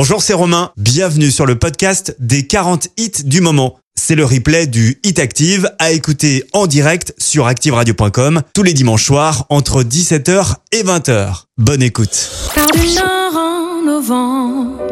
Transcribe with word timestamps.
Bonjour, 0.00 0.22
c'est 0.22 0.32
Romain. 0.32 0.70
Bienvenue 0.76 1.32
sur 1.32 1.44
le 1.44 1.58
podcast 1.58 2.14
des 2.20 2.46
40 2.46 2.86
hits 2.98 3.24
du 3.24 3.40
moment. 3.40 3.80
C'est 3.96 4.14
le 4.14 4.24
replay 4.24 4.68
du 4.68 5.00
Hit 5.02 5.18
Active 5.18 5.72
à 5.80 5.90
écouter 5.90 6.44
en 6.52 6.68
direct 6.68 7.14
sur 7.18 7.48
activeradio.com 7.48 8.42
tous 8.54 8.62
les 8.62 8.74
dimanches 8.74 9.04
soirs 9.04 9.46
entre 9.48 9.82
17h 9.82 10.54
et 10.70 10.84
20h. 10.84 11.46
Bonne 11.56 11.82
écoute. 11.82 12.30
Du 12.74 12.96
en 13.00 13.82
novembre, 13.84 14.86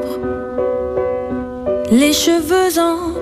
les 1.92 2.12
cheveux 2.12 2.76
en 2.80 3.14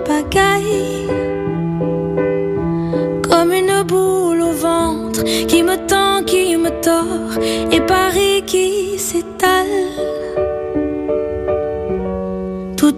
comme 3.20 3.52
une 3.52 3.82
boule 3.82 4.40
au 4.40 4.54
ventre 4.54 5.22
qui 5.22 5.62
me 5.62 5.76
tend, 5.86 6.24
qui 6.24 6.56
me 6.56 6.70
tord, 6.80 7.38
et 7.70 7.82
Paris 7.82 8.42
qui 8.46 8.98
s'étale. 8.98 10.43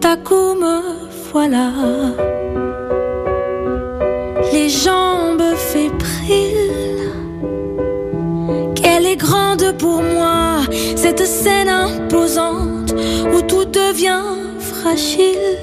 À 0.09 0.17
coup 0.17 0.55
me 0.55 0.83
voilà, 1.33 1.73
les 4.53 4.69
jambes 4.69 5.43
fébriles. 5.57 7.11
Qu'elle 8.77 9.07
est 9.07 9.17
grande 9.17 9.77
pour 9.79 10.03
moi, 10.03 10.61
cette 10.95 11.27
scène 11.27 11.69
imposante 11.69 12.95
où 13.35 13.43
tout 13.43 13.65
devient 13.65 14.23
fragile. 14.61 15.59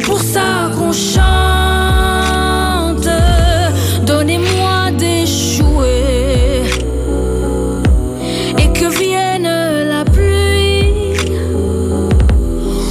C'est 0.00 0.06
pour 0.06 0.20
ça 0.20 0.70
qu'on 0.78 0.92
chante. 0.92 1.18
Donnez-moi 4.04 4.90
des 4.96 5.26
jouets 5.26 6.64
et 8.58 8.72
que 8.72 8.86
vienne 8.98 9.48
la 9.88 10.04
pluie. 10.04 11.14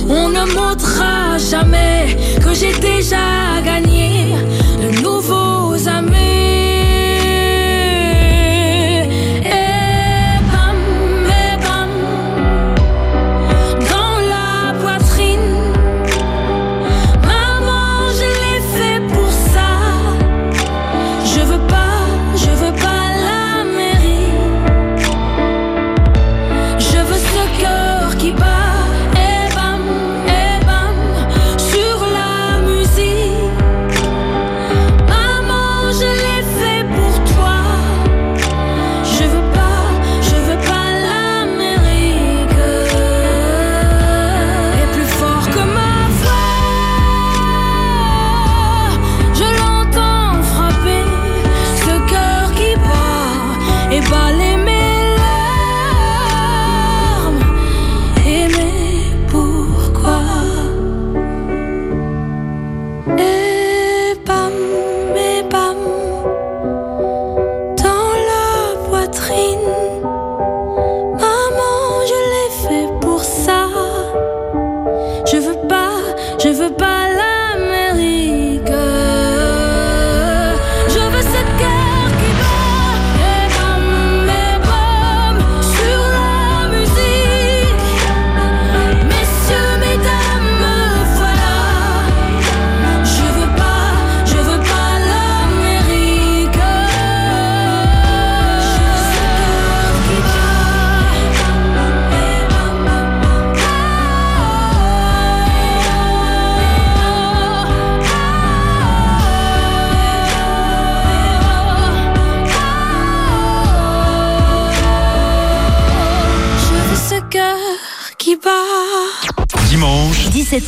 On 0.09 0.29
ne 0.29 0.45
montrera 0.53 1.37
jamais 1.37 2.17
que 2.43 2.53
j'ai 2.53 2.73
déjà 2.79 3.48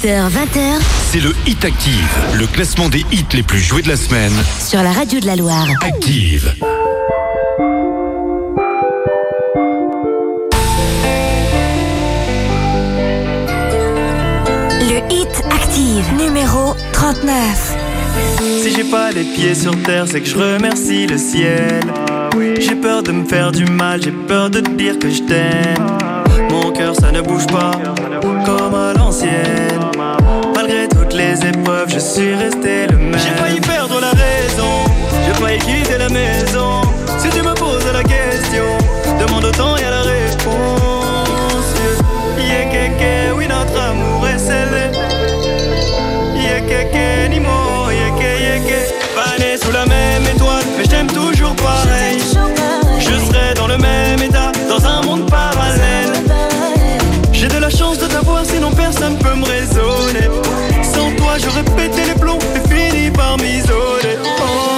20h, 0.04 0.82
c'est 1.12 1.20
le 1.20 1.32
Hit 1.46 1.64
Active, 1.64 2.18
le 2.34 2.48
classement 2.48 2.90
des 2.90 3.06
hits 3.12 3.24
les 3.34 3.44
plus 3.44 3.60
joués 3.60 3.84
de 3.84 3.88
la 3.88 3.96
semaine. 3.96 4.34
Sur 4.60 4.82
la 4.82 4.92
radio 4.92 5.20
de 5.20 5.28
la 5.28 5.36
Loire. 5.36 5.68
Active. 5.84 6.56
Le 14.80 15.14
Hit 15.14 15.30
Active, 15.52 16.06
numéro 16.18 16.74
39. 16.94 17.76
Si 18.64 18.74
j'ai 18.76 18.84
pas 18.86 19.12
les 19.12 19.24
pieds 19.24 19.54
sur 19.54 19.80
terre, 19.84 20.06
c'est 20.08 20.22
que 20.22 20.28
je 20.28 20.36
remercie 20.36 21.06
le 21.06 21.20
ciel. 21.20 21.82
J'ai 22.60 22.76
peur 22.76 23.04
de 23.04 23.12
me 23.12 23.26
faire 23.26 23.52
du 23.52 23.66
mal, 23.66 24.02
j'ai 24.02 24.12
peur 24.12 24.50
de 24.50 24.62
te 24.62 24.72
dire 24.72 24.98
que 24.98 25.12
je 25.12 25.22
t'aime. 25.22 25.86
Mon 26.50 26.72
cœur, 26.72 26.96
ça 26.96 27.12
ne 27.12 27.22
bouge 27.22 27.46
pas 27.46 27.72
comme 28.46 28.74
à 28.74 28.94
l'ancienne. 28.94 29.61
Les 31.32 31.48
épreuves, 31.48 31.88
je 31.88 32.00
suis 32.00 32.36
resté 32.36 32.88
le 32.88 32.98
même. 32.98 33.18
J'ai 33.18 33.34
failli 33.42 33.62
perdre 33.62 34.02
la 34.02 34.10
raison, 34.10 34.84
j'ai 35.26 35.34
failli 35.42 35.60
quitter 35.60 35.98
la 35.98 36.10
maison. 36.10 36.82
Si 37.20 37.30
tu 37.30 37.42
me 37.42 37.54
poses 37.54 37.86
la 37.94 38.04
question, 38.04 38.66
demande 39.18 39.46
autant 39.46 39.78
y 39.78 39.84
a 39.84 39.92
la 39.92 40.02
réponse. 40.02 41.72
Yeah, 42.38 43.34
oui, 43.34 43.48
notre 43.48 43.80
amour 43.80 44.28
est 44.28 44.40
scellé. 44.40 44.92
Yeah, 46.36 46.60
ni 47.30 47.38
yeah, 47.38 47.40
yeah, 48.20 48.58
yeah. 48.58 48.84
Pas 49.16 49.38
né 49.40 49.56
sous 49.56 49.72
la 49.72 49.86
même 49.86 50.24
étoile, 50.36 50.66
mais 50.78 50.84
je 50.84 50.90
t'aime 50.90 51.08
toujours 51.08 51.56
pareil. 51.56 52.20
Je 53.00 53.26
serai 53.26 53.54
dans 53.56 53.68
le 53.68 53.78
même 53.78 54.22
état, 54.22 54.52
dans 54.68 54.86
un 54.86 55.02
monde 55.04 55.30
parallèle. 55.30 56.12
J'ai 57.32 57.48
de 57.48 57.58
la 57.58 57.70
chance 57.70 58.00
de 58.00 58.08
t'avoir, 58.08 58.44
sinon 58.46 58.72
personne 58.72 59.18
peut 59.18 59.34
me 59.34 59.46
raisonner. 59.46 60.51
Toi, 61.32 61.40
j'aurais 61.40 61.64
pété 61.64 62.04
les 62.04 62.20
plombs 62.20 62.40
et 62.58 62.68
fini 62.68 63.10
par 63.10 63.38
m'isoler. 63.38 64.18
Oh. 64.22 64.71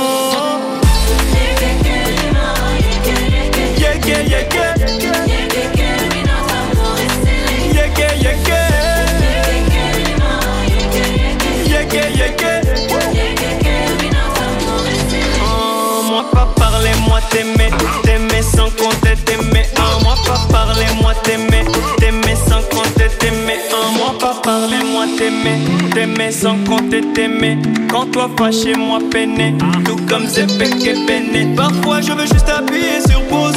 Un 24.45 24.59
moi, 24.59 24.61
pas 24.61 24.67
parler-moi, 24.67 25.05
t'aimer, 25.17 25.59
t'aimer 25.93 26.31
sans 26.31 26.57
compter, 26.63 27.01
t'aimer. 27.13 27.57
Quand 27.89 28.11
toi 28.11 28.29
fâché, 28.37 28.73
moi 28.75 28.99
peiné, 29.11 29.55
tout 29.85 29.97
comme 30.09 30.27
c'est 30.27 30.47
péché 30.57 30.93
peiné. 31.07 31.53
Parfois 31.55 32.01
je 32.01 32.11
veux 32.11 32.25
juste 32.25 32.49
appuyer 32.49 33.01
sur 33.07 33.21
pause, 33.27 33.53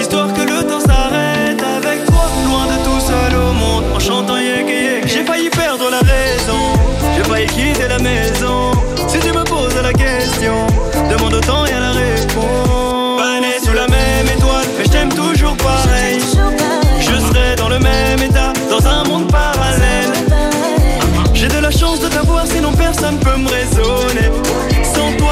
histoire 0.00 0.32
que 0.32 0.42
le 0.42 0.62
temps 0.66 0.80
s'arrête 0.80 1.62
avec 1.62 2.04
toi, 2.06 2.26
loin 2.46 2.66
de 2.66 2.78
tout 2.84 3.00
seul 3.00 3.38
au 3.38 3.52
monde, 3.52 3.84
en 3.94 4.00
chantant 4.00 4.38
yek 4.38 4.68
yek. 4.68 5.06
J'ai 5.06 5.24
failli 5.24 5.50
perdre 5.50 5.90
la 5.90 5.98
raison, 5.98 6.72
j'ai 7.16 7.24
failli 7.24 7.46
quitter 7.46 7.88
la 7.88 7.98
maison. 7.98 8.45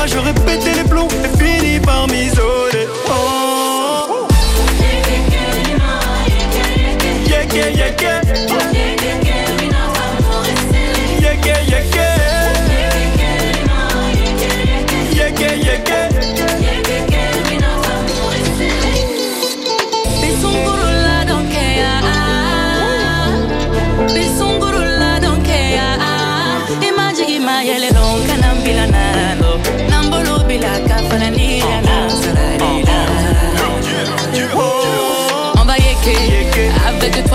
J'aurais 0.06 0.34
pété 0.34 0.74
les 0.74 0.88
plombs 0.88 1.08
et 1.08 1.38
fini 1.38 1.80
par 1.80 2.06
m'isoler. 2.08 2.53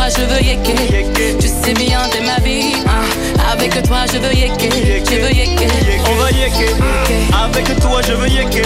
Je 0.09 0.21
veux 0.23 0.41
yeker. 0.41 1.37
Tu 1.39 1.47
sais 1.47 1.73
bien 1.73 1.99
t'es 2.11 2.21
ma 2.21 2.37
vie. 2.43 2.73
hein. 2.87 3.03
Avec 3.51 3.81
toi 3.83 4.05
je 4.11 4.17
veux 4.17 4.33
yeker. 4.33 4.69
Je 5.09 5.15
veux 5.15 5.31
yeker. 5.31 5.69
On 6.11 6.15
va 6.15 6.31
yeker. 6.31 6.75
Avec 7.43 7.79
toi, 7.79 8.01
je 8.05 8.13
veux 8.13 8.27
yeker. 8.27 8.65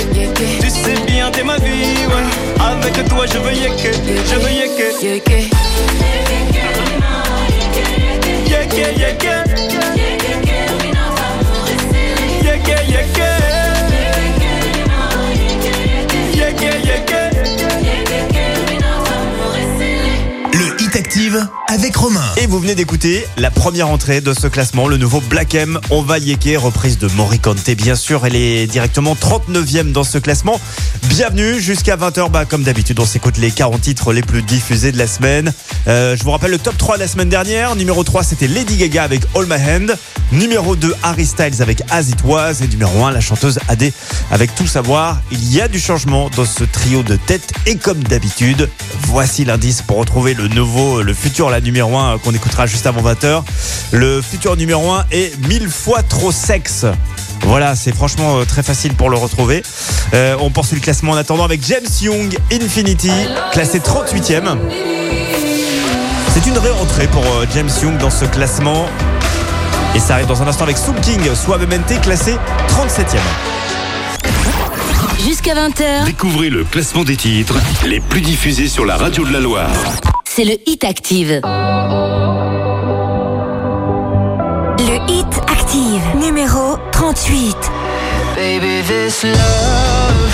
Tu 0.61 0.69
sais 0.69 0.95
bien, 1.07 1.29
t'es 1.31 1.43
ma 1.43 1.57
vie, 1.57 2.05
ouais. 2.07 2.63
Avec 2.63 3.07
toi, 3.09 3.25
je 3.25 3.37
veux 3.37 3.53
yeker. 3.53 3.93
Je 4.29 4.35
veux 4.35 4.51
yeker. 4.51 4.93
Yeker. 5.01 5.49
Yeker, 8.47 8.91
yeker. 8.97 9.43
Yeker, 9.93 10.33
yeker. 10.43 10.43
Yeker, 12.43 12.81
Avec 21.67 21.95
Romain. 21.95 22.21
Et 22.37 22.47
vous 22.47 22.59
venez 22.59 22.75
d'écouter 22.75 23.25
la 23.37 23.49
première 23.49 23.89
entrée 23.89 24.21
de 24.21 24.33
ce 24.33 24.47
classement, 24.47 24.87
le 24.87 24.97
nouveau 24.97 25.21
Black 25.21 25.55
M, 25.55 25.79
On 25.89 26.01
va 26.01 26.17
yéker, 26.17 26.57
reprise 26.57 26.97
de 26.97 27.07
Morricante. 27.07 27.69
Bien 27.71 27.95
sûr, 27.95 28.25
elle 28.25 28.35
est 28.35 28.67
directement 28.67 29.15
39e 29.15 29.91
dans 29.91 30.03
ce 30.03 30.17
classement. 30.17 30.59
Bienvenue 31.15 31.61
jusqu'à 31.61 31.95
20h. 31.95 32.31
Bah, 32.31 32.43
comme 32.45 32.63
d'habitude, 32.63 32.99
on 32.99 33.05
s'écoute 33.05 33.37
les 33.37 33.51
40 33.51 33.81
titres 33.81 34.13
les 34.13 34.23
plus 34.23 34.41
diffusés 34.41 34.91
de 34.91 34.97
la 34.97 35.05
semaine. 35.05 35.53
Euh, 35.87 36.17
je 36.17 36.23
vous 36.23 36.31
rappelle 36.31 36.49
le 36.49 36.57
top 36.57 36.75
3 36.75 36.95
de 36.95 37.01
la 37.01 37.07
semaine 37.07 37.29
dernière. 37.29 37.75
Numéro 37.75 38.03
3, 38.03 38.23
c'était 38.23 38.47
Lady 38.47 38.77
Gaga 38.77 39.03
avec 39.03 39.21
All 39.35 39.45
My 39.45 39.61
Hand. 39.61 39.95
Numéro 40.31 40.75
2, 40.75 40.91
Harry 41.03 41.27
Styles 41.27 41.61
avec 41.61 41.83
As 41.91 42.09
It 42.09 42.23
Was. 42.23 42.63
Et 42.63 42.67
numéro 42.67 43.05
1, 43.05 43.11
la 43.11 43.21
chanteuse 43.21 43.59
AD 43.67 43.91
avec 44.31 44.55
Tout 44.55 44.65
Savoir. 44.65 45.21
Il 45.31 45.53
y 45.53 45.61
a 45.61 45.67
du 45.67 45.79
changement 45.79 46.31
dans 46.35 46.45
ce 46.45 46.63
trio 46.63 47.03
de 47.03 47.15
tête. 47.15 47.53
Et 47.67 47.75
comme 47.75 48.03
d'habitude, 48.03 48.67
voici 49.01 49.45
l'indice 49.45 49.83
pour 49.83 49.97
retrouver 49.97 50.33
le 50.33 50.47
nouveau, 50.47 51.03
le 51.03 51.13
futur, 51.13 51.51
la 51.51 51.61
numéro 51.61 51.95
1 51.95 52.17
qu'on 52.17 52.33
écoutera 52.33 52.65
juste 52.65 52.87
avant 52.87 53.03
20h. 53.03 53.43
Le 53.91 54.19
futur 54.19 54.57
numéro 54.57 54.89
1 54.89 55.05
est 55.11 55.37
mille 55.47 55.69
fois 55.69 56.01
trop 56.01 56.31
sexe. 56.31 56.87
Voilà, 57.45 57.75
c'est 57.75 57.93
franchement 57.93 58.37
euh, 58.37 58.45
très 58.45 58.63
facile 58.63 58.93
pour 58.93 59.09
le 59.09 59.17
retrouver. 59.17 59.63
Euh, 60.13 60.35
on 60.39 60.49
poursuit 60.49 60.75
le 60.75 60.81
classement 60.81 61.11
en 61.11 61.17
attendant 61.17 61.43
avec 61.43 61.61
James 61.67 61.85
Young, 62.01 62.37
Infinity, 62.51 63.11
classé 63.51 63.79
38e. 63.79 64.57
C'est 66.33 66.47
une 66.47 66.57
réentrée 66.57 67.07
pour 67.07 67.23
euh, 67.23 67.45
James 67.53 67.69
Young 67.81 67.97
dans 67.97 68.09
ce 68.09 68.25
classement. 68.25 68.87
Et 69.95 69.99
ça 69.99 70.15
arrive 70.15 70.27
dans 70.27 70.41
un 70.41 70.47
instant 70.47 70.63
avec 70.63 70.77
Soul 70.77 70.95
King, 71.01 71.19
Suavemente, 71.35 72.01
classé 72.01 72.37
37e. 72.69 73.17
Jusqu'à 75.23 75.53
20h, 75.53 76.05
Découvrez 76.05 76.49
le 76.49 76.63
classement 76.63 77.03
des 77.03 77.15
titres 77.15 77.55
les 77.85 77.99
plus 77.99 78.21
diffusés 78.21 78.67
sur 78.67 78.85
la 78.85 78.97
radio 78.97 79.23
de 79.25 79.31
la 79.31 79.39
Loire. 79.39 79.69
c'est 80.25 80.43
le 80.43 80.55
Hit 80.65 80.83
Active. 80.83 81.41
Le 84.79 85.11
Hit 85.11 85.27
Active, 85.47 86.01
numéro 86.19 86.72
38. 87.03 87.53
Baby, 88.33 88.81
this 88.87 89.25
love, 89.25 90.33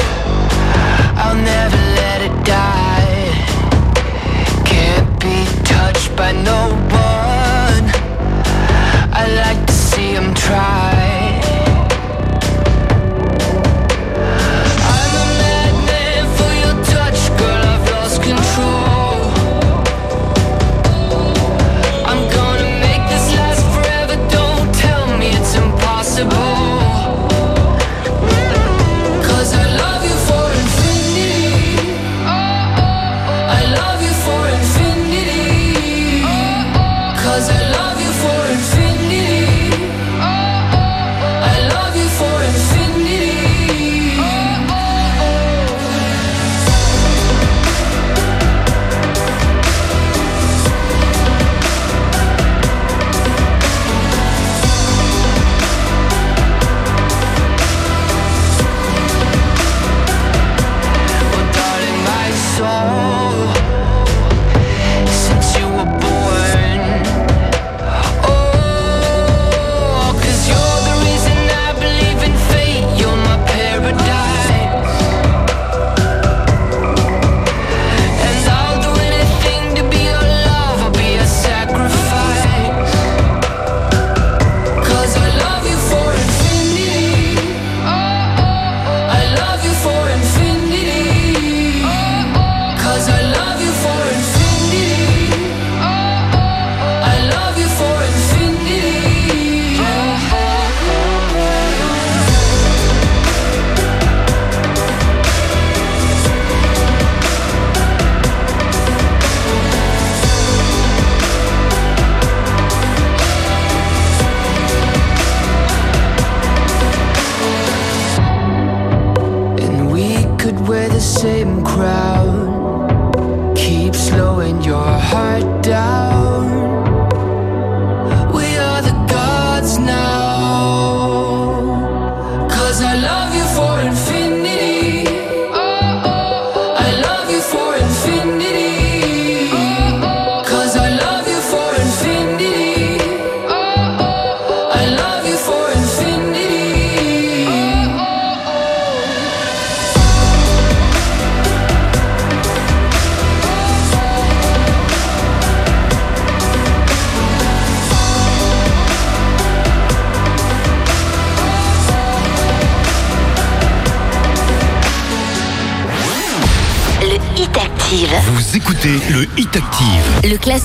I'll 1.18 1.36
never 1.36 1.78
let 1.98 2.22
it 2.22 2.46
die. 2.46 3.34
Can't 4.66 5.10
be 5.20 5.46
touched 5.64 6.16
by 6.16 6.32
no 6.32 6.70
one. 6.94 7.86
I 9.12 9.26
like 9.44 9.66
to 9.66 9.74
see 9.74 10.12
him 10.14 10.32
try. 10.36 10.89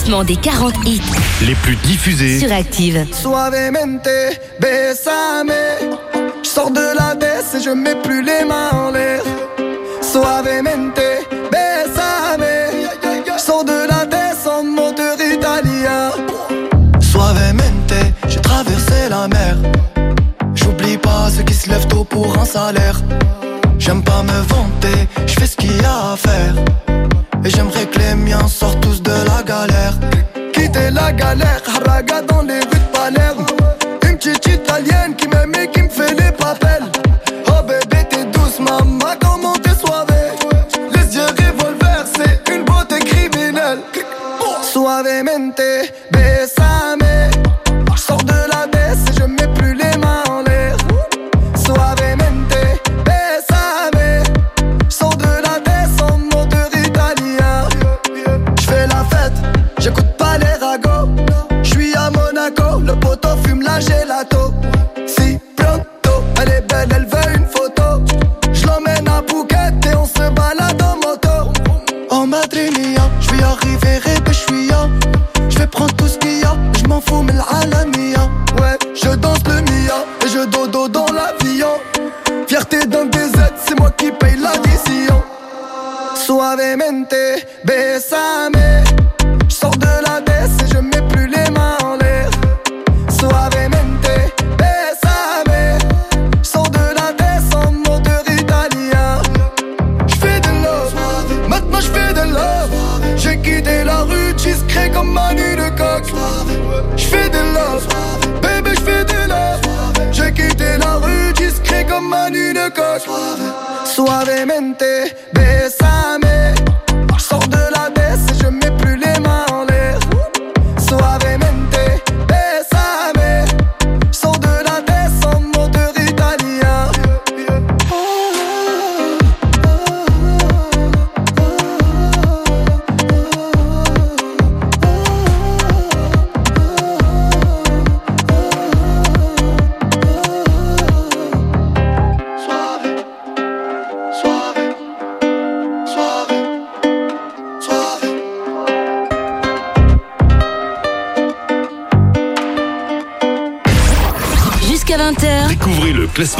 des 0.04 0.36
40 0.36 0.74
hits 0.86 1.00
les 1.46 1.54
plus 1.54 1.76
diffusés 1.76 2.38
sur 2.38 2.52
Active. 2.52 3.06
Suavemente, 3.10 4.08
besame. 4.60 5.52
Je 6.42 6.48
sors 6.48 6.70
de 6.70 6.94
la 6.96 7.14
baisse 7.14 7.54
et 7.54 7.62
je 7.62 7.70
mets 7.70 7.94
plus 7.96 8.22
les 8.22 8.44
mains 8.44 8.70
en 8.72 8.90
l'air. 8.90 9.22
Suavemente, 10.02 11.00
besame. 11.50 12.44
Je 13.26 13.40
sors 13.42 13.64
de 13.64 13.88
la 13.88 14.04
baisse 14.04 14.46
en 14.46 14.62
moteur 14.62 15.16
italien. 15.20 16.10
Suavemente, 17.00 17.94
j'ai 18.28 18.40
traversé 18.40 19.08
la 19.08 19.26
mer. 19.26 19.56
J'oublie 20.54 20.98
pas 20.98 21.30
ceux 21.34 21.44
qui 21.44 21.54
se 21.54 21.70
lèvent 21.70 21.88
tôt 21.88 22.04
pour 22.04 22.38
un 22.38 22.44
salaire. 22.44 23.00
J'aime 23.78 24.02
pas 24.02 24.22
me 24.22 24.38
vanter, 24.54 25.08
je 25.26 25.32
fais 25.32 25.46
ce 25.46 25.56
qu'il 25.56 25.74
y 25.74 25.84
a 25.84 26.12
à 26.12 26.16
faire. 26.16 26.54
Et 27.44 27.50
j'aimerais 27.50 27.86
que 27.86 27.98
les 27.98 28.14
miens 28.14 28.46
sortent 28.48 28.80
tous 28.80 29.02
Quitter 30.54 30.90
la 30.90 31.12
galère, 31.12 31.60
Haraga 31.66 32.22
dans 32.22 32.40
les 32.40 32.60
rues 32.60 32.70
de 32.70 33.53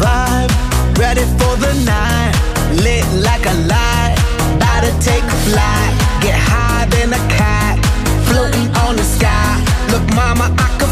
vibe, 0.00 0.50
ready 0.98 1.24
for 1.38 1.54
the 1.64 1.72
night, 1.84 2.32
lit 2.84 3.04
like 3.28 3.44
a 3.46 3.56
light, 3.68 4.16
about 4.56 4.80
to 4.86 4.92
take 5.00 5.24
a 5.24 5.38
flight, 5.48 5.92
get 6.24 6.38
high 6.50 6.86
than 6.94 7.12
a 7.12 7.22
cat, 7.28 7.76
floating 8.26 8.68
on 8.84 8.96
the 8.96 9.04
sky. 9.04 9.52
Look, 9.92 10.04
mama, 10.14 10.46
I 10.56 10.68
can 10.78 10.89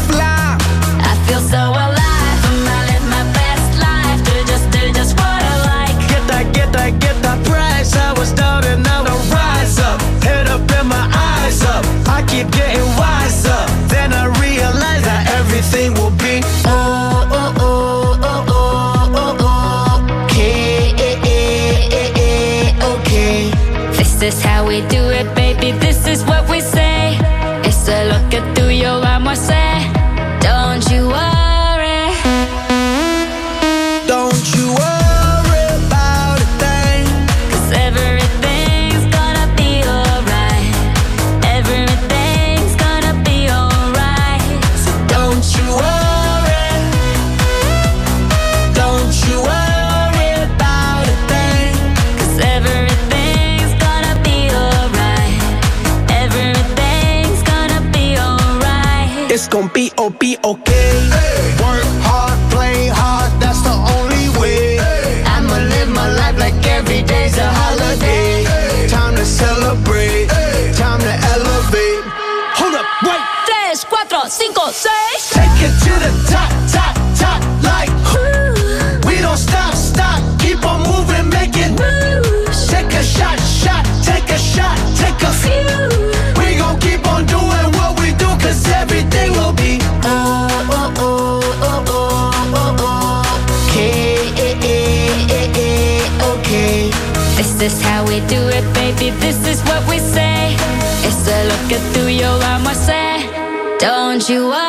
you 104.29 104.47
worry. 104.47 104.68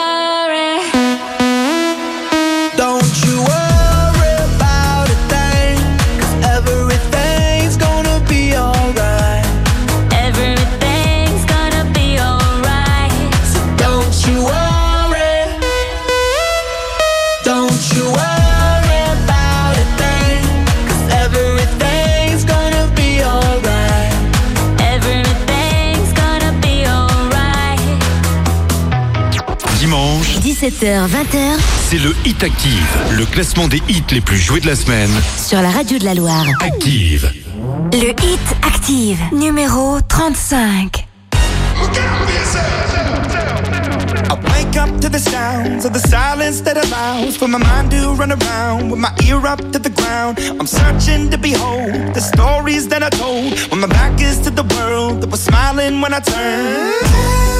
Dimanche, 30.00 30.38
17h, 30.42 31.08
20h 31.08 31.58
c'est 31.90 31.98
le 31.98 32.14
Hit 32.24 32.42
Active, 32.42 32.96
le 33.18 33.26
classement 33.26 33.68
des 33.68 33.82
hits 33.86 34.02
les 34.12 34.22
plus 34.22 34.38
joués 34.38 34.60
de 34.60 34.66
la 34.66 34.74
semaine. 34.74 35.10
sur 35.36 35.60
la 35.60 35.68
radio 35.68 35.98
de 35.98 36.04
la 36.06 36.14
Loire. 36.14 36.46
Active. 36.62 37.30
Le 37.92 38.08
Hit 38.08 38.40
Active, 38.66 39.18
numéro 39.32 39.98
35. 40.08 41.06
I 44.24 44.38
wake 44.54 44.76
up 44.78 45.00
to 45.02 45.10
the 45.10 45.18
sounds 45.18 45.84
of 45.84 45.92
the 45.92 46.00
silence 46.08 46.62
that 46.62 46.78
allows 46.78 47.36
for 47.36 47.46
my 47.46 47.58
mind 47.58 47.90
to 47.90 48.14
run 48.14 48.32
around 48.32 48.90
with 48.90 49.00
my 49.00 49.12
ear 49.28 49.44
up 49.46 49.60
to 49.72 49.78
the 49.78 49.90
ground. 49.90 50.38
I'm 50.58 50.66
searching 50.66 51.28
to 51.30 51.36
behold 51.36 52.14
the 52.14 52.22
stories 52.22 52.88
that 52.88 53.02
I 53.02 53.10
told 53.10 53.52
when 53.70 53.80
my 53.80 53.86
back 53.88 54.18
is 54.18 54.40
to 54.44 54.50
the 54.50 54.64
world 54.76 55.20
that 55.20 55.30
was 55.30 55.42
smiling 55.42 56.00
when 56.00 56.14
I 56.14 56.20
turned. 56.20 57.59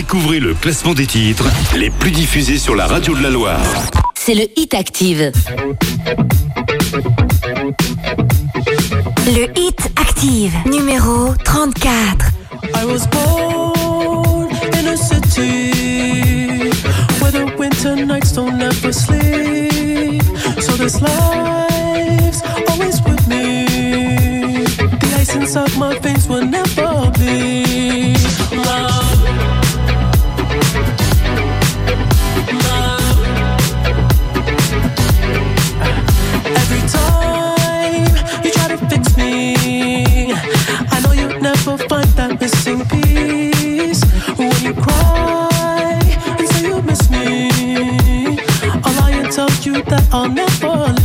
Découvrez 0.00 0.40
le 0.40 0.54
classement 0.54 0.94
des 0.94 1.06
titres 1.06 1.44
les 1.76 1.90
plus 1.90 2.10
diffusés 2.10 2.56
sur 2.56 2.74
la 2.74 2.86
radio 2.86 3.14
de 3.14 3.22
la 3.22 3.28
Loire. 3.28 3.60
c'est 4.14 4.32
le 4.32 4.46
Hit 4.56 4.72
Active. 4.72 5.30
Le 9.26 9.58
Hit 9.60 9.90
Active, 9.96 10.54
numéro 10.64 11.34
34. 11.44 12.30
I 12.74 12.84
was 12.86 13.06
born 13.08 14.48
in 14.72 14.86
a 14.88 14.96
city 14.96 16.70
where 17.20 17.30
the 17.30 17.54
winter 17.58 17.94
nights 17.94 18.32
don't 18.32 18.58
ever 18.58 18.94
sleep. 18.94 20.22
So 20.62 20.78
this 20.78 20.98
life's 21.02 22.40
always 22.70 23.02
with 23.02 23.28
me. 23.28 23.66
The 24.64 25.16
ice 25.20 25.34
inside 25.36 25.76
my 25.76 25.98
veins 25.98 26.26
will 26.26 26.46
never 26.46 27.10
bleed. 27.18 28.39
Every 36.56 36.82
time 36.88 38.44
you 38.44 38.50
try 38.52 38.68
to 38.68 38.78
fix 38.88 39.16
me, 39.16 40.32
I 40.90 41.00
know 41.02 41.12
you 41.12 41.40
never 41.40 41.76
find 41.88 42.08
that 42.18 42.40
missing 42.40 42.84
piece. 42.86 44.02
When 44.36 44.52
you 44.62 44.74
cry 44.74 46.00
and 46.38 46.48
say 46.48 46.68
you 46.68 46.82
miss 46.82 47.10
me, 47.10 48.38
all 48.84 48.98
I 49.02 49.28
tell 49.30 49.50
you 49.62 49.82
that 49.82 50.08
I'll 50.12 50.28
never. 50.28 50.99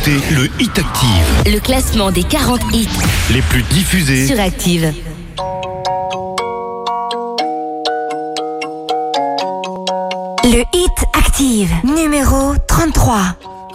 Écoutez 0.00 0.34
le 0.34 0.48
Hit 0.58 0.78
Active, 0.78 1.52
Le 1.52 1.58
classement 1.58 2.10
des 2.10 2.22
40 2.22 2.60
hits 2.72 2.88
les 3.32 3.42
plus 3.42 3.62
diffusés. 3.64 4.26
sur 4.26 4.40
Active. 4.40 4.92
Le 10.44 10.64
Hit 10.74 10.90
Active, 11.12 11.72
numéro 11.84 12.54
33. 12.66 13.16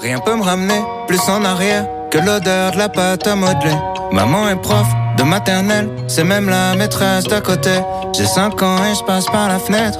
Rien 0.02 0.20
peut 0.20 0.36
me 0.36 0.44
ramener 0.44 0.82
plus 1.08 1.20
en 1.30 1.44
arrière 1.46 1.86
que 2.10 2.18
l'odeur 2.18 2.72
de 2.72 2.78
la 2.78 2.90
pâte 2.90 3.28
à 3.28 3.36
modeler. 3.36 3.76
Maman 4.12 4.50
est 4.50 4.62
prof 4.62 4.88
de 5.18 5.24
maternelle, 5.24 5.90
c'est 6.08 6.24
même 6.24 6.50
la 6.50 6.76
maîtresse 6.76 7.26
d'à 7.26 7.42
côté. 7.42 7.72
J'ai 8.16 8.26
5 8.26 8.62
ans 8.64 8.78
et 8.84 8.96
je 8.96 9.04
passe 9.04 9.26
par 9.26 9.48
la 9.48 9.60
fenêtre 9.60 10.00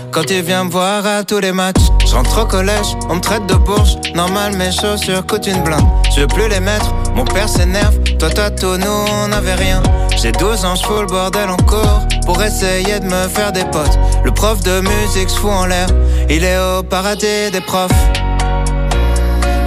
Quand 0.11 0.29
il 0.29 0.41
vient 0.41 0.65
me 0.65 0.69
voir 0.69 1.05
à 1.05 1.23
tous 1.23 1.39
les 1.39 1.53
matchs, 1.53 1.85
je 2.05 2.13
rentre 2.13 2.41
au 2.41 2.45
collège, 2.45 2.97
on 3.09 3.15
me 3.15 3.21
traite 3.21 3.45
de 3.47 3.53
bourge. 3.53 3.95
Normal, 4.13 4.57
mes 4.57 4.71
chaussures 4.71 5.25
coûtent 5.25 5.47
une 5.47 5.63
blinde. 5.63 5.85
Je 6.13 6.21
veux 6.21 6.27
plus 6.27 6.49
les 6.49 6.59
mettre, 6.59 6.93
mon 7.15 7.23
père 7.23 7.47
s'énerve. 7.47 7.97
Toi, 8.19 8.29
toi, 8.29 8.51
tout, 8.51 8.75
nous, 8.75 9.05
on 9.23 9.29
n'avait 9.29 9.53
rien. 9.53 9.81
J'ai 10.17 10.33
12 10.33 10.65
ans, 10.65 10.75
je 10.75 10.83
fous 10.83 10.99
le 10.99 11.07
bordel 11.07 11.49
en 11.49 11.55
cours 11.55 12.01
pour 12.25 12.43
essayer 12.43 12.99
de 12.99 13.05
me 13.05 13.29
faire 13.29 13.53
des 13.53 13.63
potes. 13.63 13.97
Le 14.25 14.31
prof 14.31 14.61
de 14.63 14.81
musique 14.81 15.29
se 15.29 15.39
fout 15.39 15.49
en 15.49 15.65
l'air, 15.65 15.87
il 16.29 16.43
est 16.43 16.59
au 16.59 16.83
paradis 16.83 17.49
des 17.53 17.61
profs. 17.61 17.91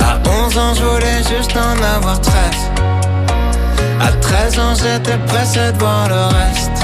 À 0.00 0.18
11 0.28 0.58
ans, 0.58 0.74
je 0.74 0.82
voulais 0.84 1.22
juste 1.22 1.56
en 1.56 1.82
avoir 1.82 2.20
13. 2.20 2.34
À 3.98 4.12
13 4.12 4.58
ans, 4.58 4.74
j'étais 4.74 5.16
pressé 5.26 5.72
de 5.72 5.78
voir 5.78 6.06
le 6.08 6.36
reste. 6.36 6.83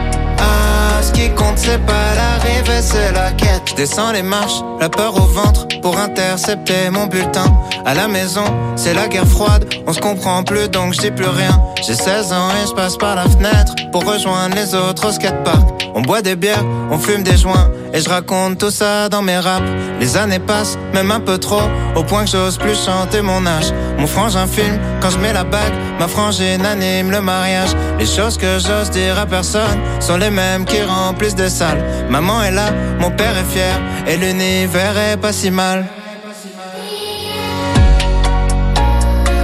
Ce 1.01 1.11
qui 1.11 1.29
compte, 1.31 1.57
c'est 1.57 1.83
pas 1.85 2.15
l'arrivée, 2.15 2.81
c'est 2.81 3.11
la 3.11 3.31
quête. 3.31 3.73
Descends 3.75 4.11
les 4.11 4.21
marches, 4.21 4.61
la 4.79 4.87
peur 4.87 5.15
au 5.15 5.25
ventre 5.25 5.67
pour 5.81 5.97
intercepter 5.97 6.89
mon 6.91 7.07
bulletin. 7.07 7.45
À 7.85 7.93
la 7.95 8.07
maison, 8.07 8.43
c'est 8.75 8.93
la 8.93 9.07
guerre 9.07 9.27
froide, 9.27 9.65
on 9.87 9.93
se 9.93 9.99
comprend 9.99 10.43
plus 10.43 10.69
donc 10.69 10.93
je 10.93 10.99
dis 10.99 11.11
plus 11.11 11.27
rien. 11.27 11.59
J'ai 11.85 11.95
16 11.95 12.33
ans 12.33 12.49
et 12.51 12.67
je 12.67 12.73
passe 12.73 12.97
par 12.97 13.15
la 13.15 13.23
fenêtre 13.23 13.73
pour 13.91 14.05
rejoindre 14.05 14.55
les 14.55 14.75
autres 14.75 15.09
au 15.09 15.11
skatepark. 15.11 15.89
On 15.95 16.01
boit 16.01 16.21
des 16.21 16.35
bières, 16.35 16.63
on 16.91 16.97
fume 16.99 17.23
des 17.23 17.37
joints 17.37 17.69
et 17.93 17.99
je 17.99 18.09
raconte 18.09 18.57
tout 18.57 18.71
ça 18.71 19.09
dans 19.09 19.21
mes 19.21 19.37
raps. 19.37 19.69
Les 19.99 20.17
années 20.17 20.39
passent, 20.39 20.77
même 20.93 21.11
un 21.11 21.19
peu 21.19 21.37
trop, 21.37 21.61
au 21.95 22.03
point 22.03 22.25
que 22.25 22.31
j'ose 22.31 22.57
plus 22.57 22.77
chanter 22.85 23.21
mon 23.21 23.45
âge. 23.45 23.73
Mon 23.97 24.07
frangin 24.07 24.47
filme 24.47 24.79
quand 25.01 25.09
je 25.09 25.17
mets 25.17 25.33
la 25.33 25.43
bague, 25.43 25.73
ma 25.99 26.07
frangine 26.07 26.65
anime 26.65 27.11
le 27.11 27.21
mariage. 27.21 27.69
Les 27.99 28.05
choses 28.05 28.37
que 28.37 28.59
j'ose 28.59 28.89
dire 28.91 29.19
à 29.19 29.25
personne 29.25 29.79
sont 29.99 30.17
les 30.17 30.31
mêmes 30.31 30.65
qui 30.65 30.81
remplissent 30.81 31.35
des 31.35 31.49
salles. 31.49 31.83
Maman 32.09 32.43
est 32.43 32.51
là, 32.51 32.71
mon 32.99 33.11
père 33.11 33.37
est 33.37 33.51
fier 33.51 33.79
et 34.07 34.17
l'univers 34.17 34.97
est 34.97 35.17
pas 35.17 35.33
si 35.33 35.51
mal. 35.51 35.85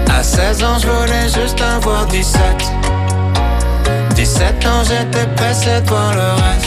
À 0.09 0.23
16 0.23 0.63
ans, 0.63 0.79
je 0.81 0.87
voulais 0.87 1.29
juste 1.29 1.61
avoir 1.61 2.07
17. 2.07 2.41
17 4.15 4.65
ans, 4.65 4.83
j'étais 4.83 5.27
pressé 5.35 5.79
de 5.81 5.87
voir 5.87 6.11
le 6.15 6.41
reste. 6.41 6.66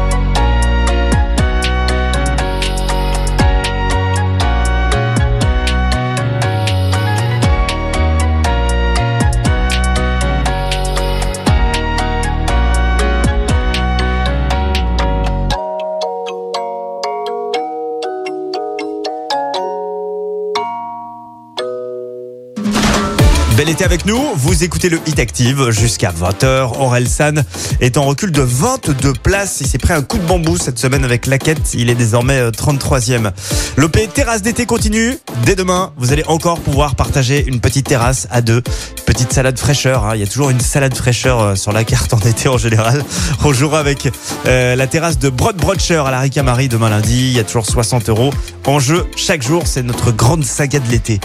Bel 23.61 23.69
été 23.69 23.83
avec 23.85 24.07
nous, 24.07 24.19
vous 24.37 24.63
écoutez 24.63 24.89
le 24.89 24.99
Hit 25.05 25.19
Active 25.19 25.69
jusqu'à 25.69 26.11
20h. 26.11 26.79
Aurel 26.79 27.07
San 27.07 27.43
est 27.79 27.95
en 27.97 28.05
recul 28.05 28.31
de 28.31 28.41
22 28.41 29.13
places. 29.13 29.59
Il 29.61 29.67
s'est 29.67 29.77
pris 29.77 29.93
un 29.93 30.01
coup 30.01 30.17
de 30.17 30.23
bambou 30.23 30.57
cette 30.57 30.79
semaine 30.79 31.05
avec 31.05 31.27
Laquette. 31.27 31.75
Il 31.75 31.91
est 31.91 31.95
désormais 31.95 32.39
euh, 32.39 32.49
33e. 32.49 33.29
L'OP 33.77 33.99
Terrasse 34.15 34.41
d'été 34.41 34.65
continue. 34.65 35.15
Dès 35.45 35.53
demain, 35.55 35.93
vous 35.97 36.11
allez 36.11 36.23
encore 36.25 36.59
pouvoir 36.59 36.95
partager 36.95 37.45
une 37.45 37.59
petite 37.59 37.85
terrasse 37.85 38.27
à 38.31 38.41
deux. 38.41 38.63
Petite 39.05 39.31
salade 39.31 39.59
fraîcheur. 39.59 40.05
hein. 40.05 40.15
Il 40.15 40.21
y 40.21 40.23
a 40.23 40.27
toujours 40.27 40.49
une 40.49 40.59
salade 40.59 40.95
fraîcheur 40.95 41.39
euh, 41.39 41.55
sur 41.55 41.71
la 41.71 41.83
carte 41.83 42.15
en 42.15 42.19
été 42.19 42.49
en 42.49 42.57
général. 42.57 43.05
On 43.45 43.53
jouera 43.53 43.77
avec 43.77 44.09
euh, 44.47 44.75
la 44.75 44.87
terrasse 44.87 45.19
de 45.19 45.29
Brod 45.29 45.57
Brocher 45.57 46.01
à 46.03 46.09
la 46.09 46.21
Ricamari 46.21 46.67
demain 46.67 46.89
lundi. 46.89 47.27
Il 47.27 47.33
y 47.33 47.39
a 47.39 47.43
toujours 47.43 47.67
60 47.67 48.09
euros 48.09 48.33
en 48.65 48.79
jeu 48.79 49.05
chaque 49.15 49.43
jour. 49.43 49.67
C'est 49.67 49.83
notre 49.83 50.09
grande 50.11 50.45
saga 50.45 50.79
de 50.79 50.89
l'été. 50.89 51.19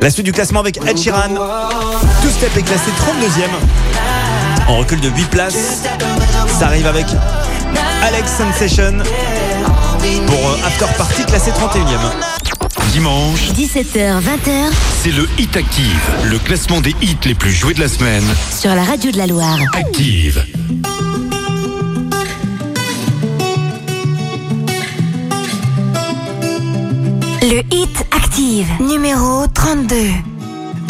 La 0.00 0.08
suite 0.08 0.24
du 0.24 0.32
classement 0.32 0.60
avec 0.60 0.78
Ed 0.86 0.96
Sheeran. 0.96 1.81
Two 2.22 2.30
Step 2.30 2.56
est 2.56 2.62
classé 2.62 2.90
32e. 2.90 3.48
En 4.68 4.76
recul 4.78 5.00
de 5.00 5.08
8 5.08 5.24
places. 5.30 5.82
Ça 6.58 6.66
arrive 6.66 6.86
avec 6.86 7.06
Alex 8.02 8.30
Sensation 8.30 8.98
pour 10.26 10.48
euh, 10.48 10.66
After 10.66 10.86
Party 10.96 11.24
classé 11.24 11.50
31e. 11.50 12.12
Dimanche, 12.92 13.50
17h, 13.56 14.20
20h 14.20 14.70
c'est 15.02 15.10
le 15.10 15.26
Hit 15.38 15.56
Active, 15.56 16.10
le 16.24 16.38
classement 16.38 16.80
des 16.80 16.94
hits 17.00 17.16
les 17.24 17.34
plus 17.34 17.50
joués 17.52 17.74
de 17.74 17.80
la 17.80 17.88
semaine. 17.88 18.22
sur 18.56 18.74
la 18.74 18.84
radio 18.84 19.10
de 19.10 19.18
la 19.18 19.26
Loire. 19.26 19.58
Active. 19.74 20.44
Le 27.42 27.62
hit 27.74 28.06
active, 28.12 28.68
numéro 28.80 29.46
32. 29.48 30.31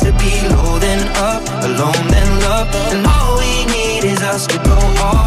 to 0.00 0.12
be 0.12 0.30
low 0.54 0.78
then 0.78 1.00
up, 1.16 1.42
alone 1.64 2.06
then 2.08 2.40
love, 2.40 2.68
and 2.92 3.06
all 3.06 3.38
we 3.38 3.64
need 3.66 4.04
is 4.04 4.22
us 4.22 4.46
to 4.46 4.56
go 4.58 4.78
all 5.02 5.26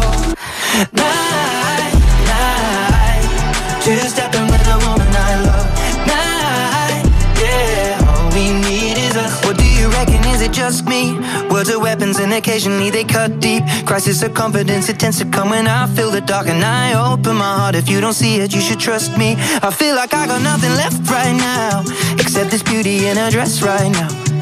night, 0.92 1.92
night. 2.30 3.82
Two 3.82 3.96
stepping 4.08 4.46
with 4.46 4.66
a 4.66 4.78
woman 4.86 5.08
I 5.12 5.32
love, 5.48 5.68
night, 6.06 7.04
yeah. 7.40 8.08
All 8.08 8.30
we 8.32 8.52
need 8.66 8.96
is 8.98 9.16
us. 9.16 9.44
What 9.44 9.58
do 9.58 9.64
you 9.64 9.88
reckon? 9.90 10.24
Is 10.32 10.40
it 10.40 10.52
just 10.52 10.86
me? 10.86 11.18
Words 11.50 11.70
are 11.70 11.78
weapons 11.78 12.18
and 12.18 12.32
occasionally 12.32 12.90
they 12.90 13.04
cut 13.04 13.40
deep. 13.40 13.64
Crisis 13.84 14.22
of 14.22 14.32
confidence, 14.32 14.88
it 14.88 14.98
tends 14.98 15.18
to 15.18 15.26
come 15.26 15.50
when 15.50 15.66
I 15.66 15.86
feel 15.88 16.10
the 16.10 16.22
dark 16.22 16.46
and 16.46 16.64
I 16.64 16.94
open 17.12 17.36
my 17.36 17.56
heart. 17.58 17.74
If 17.74 17.90
you 17.90 18.00
don't 18.00 18.14
see 18.14 18.36
it, 18.36 18.54
you 18.54 18.60
should 18.60 18.80
trust 18.80 19.18
me. 19.18 19.36
I 19.62 19.70
feel 19.70 19.96
like 19.96 20.14
I 20.14 20.26
got 20.26 20.40
nothing 20.42 20.70
left 20.70 21.10
right 21.10 21.36
now, 21.36 21.82
except 22.18 22.50
this 22.50 22.62
beauty 22.62 23.06
in 23.06 23.16
her 23.16 23.30
dress 23.30 23.62
right 23.62 23.90
now. 23.90 24.41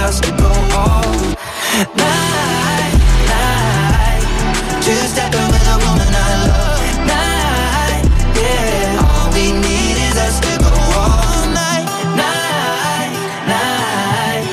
Us 0.00 0.20
to 0.20 0.30
go 0.32 0.50
all 0.76 1.02
night, 1.96 2.94
night. 3.28 4.22
Two 4.82 5.00
stepping 5.12 5.46
with 5.52 5.66
a 5.74 5.76
woman 5.84 6.10
I 6.10 6.30
love. 6.48 6.80
Night, 7.06 8.04
yeah. 8.34 9.04
All 9.04 9.28
we 9.32 9.52
need 9.52 9.96
is 10.08 10.16
us 10.26 10.40
to 10.40 10.52
go 10.58 10.72
all 10.98 11.46
night, 11.52 11.86
night, 12.16 13.12
night. 13.54 14.44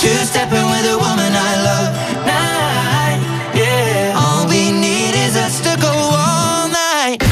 Two 0.00 0.18
stepping 0.30 0.66
with 0.72 0.86
a 0.94 0.96
woman 0.98 1.32
I 1.32 1.52
love. 1.68 1.90
Night, 2.26 3.20
yeah. 3.54 4.20
All 4.20 4.46
we 4.48 4.72
need 4.72 5.14
is 5.14 5.36
us 5.36 5.60
to 5.62 5.76
go 5.80 5.92
all 5.92 6.68
night. 6.68 7.22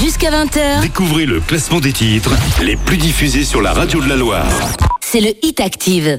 Jusqu'à 0.00 0.30
20h, 0.30 0.80
Découvrez 0.82 1.26
le 1.26 1.40
classement 1.40 1.80
des 1.80 1.92
titres 1.92 2.34
les 2.62 2.76
plus 2.76 2.96
diffusés 2.98 3.44
sur 3.44 3.62
la 3.62 3.72
radio 3.72 4.00
de 4.00 4.08
la 4.08 4.16
Loire. 4.16 4.46
C'est 5.10 5.20
le 5.20 5.30
hit 5.42 5.58
active. 5.60 6.18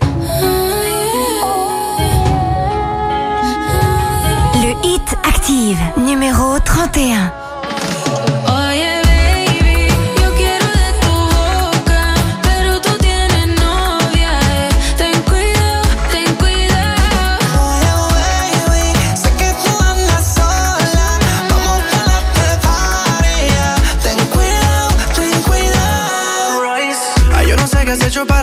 Le 4.56 4.72
hit 4.84 5.16
active, 5.24 5.78
numéro 5.98 6.58
31. 6.66 7.32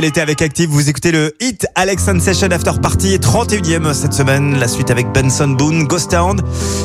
L'été 0.00 0.20
avec 0.20 0.42
Active. 0.42 0.68
Vous 0.68 0.90
écoutez 0.90 1.10
le 1.10 1.34
hit 1.40 1.66
Alex 1.74 2.04
Sensation 2.04 2.48
After 2.50 2.72
Party, 2.82 3.16
31e 3.16 3.94
cette 3.94 4.12
semaine. 4.12 4.58
La 4.58 4.68
suite 4.68 4.90
avec 4.90 5.10
Benson 5.12 5.48
Boone, 5.48 5.84
Ghost 5.84 6.10
Town. 6.10 6.40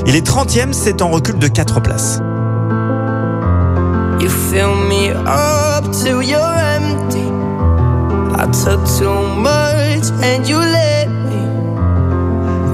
Il 0.07 0.15
est 0.15 0.25
30e, 0.25 0.71
c'est 0.71 1.01
en 1.01 1.09
recul 1.09 1.37
de 1.37 1.47
4 1.47 1.81
places. 1.81 2.21
You 4.21 4.29
fill 4.29 4.75
me 4.87 5.11
up 5.11 5.91
till 5.91 6.21
you're 6.21 6.57
empty. 6.57 7.27
I 8.37 8.45
took 8.63 8.85
too 8.97 9.27
much 9.37 10.09
and 10.23 10.47
you 10.47 10.59
let 10.59 11.07
me. 11.07 11.41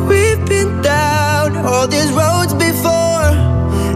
We've 0.07 0.45
been 0.45 0.81
down 0.83 1.57
all 1.65 1.87
these 1.87 2.11
roads 2.11 2.53
before, 2.53 3.33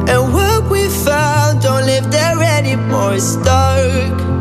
and 0.08 0.34
what 0.34 0.70
we 0.72 0.90
found 0.90 1.62
don't 1.62 1.86
live 1.86 2.10
there 2.10 2.42
anymore. 2.42 3.14
It's 3.14 3.36
dark. 3.44 4.41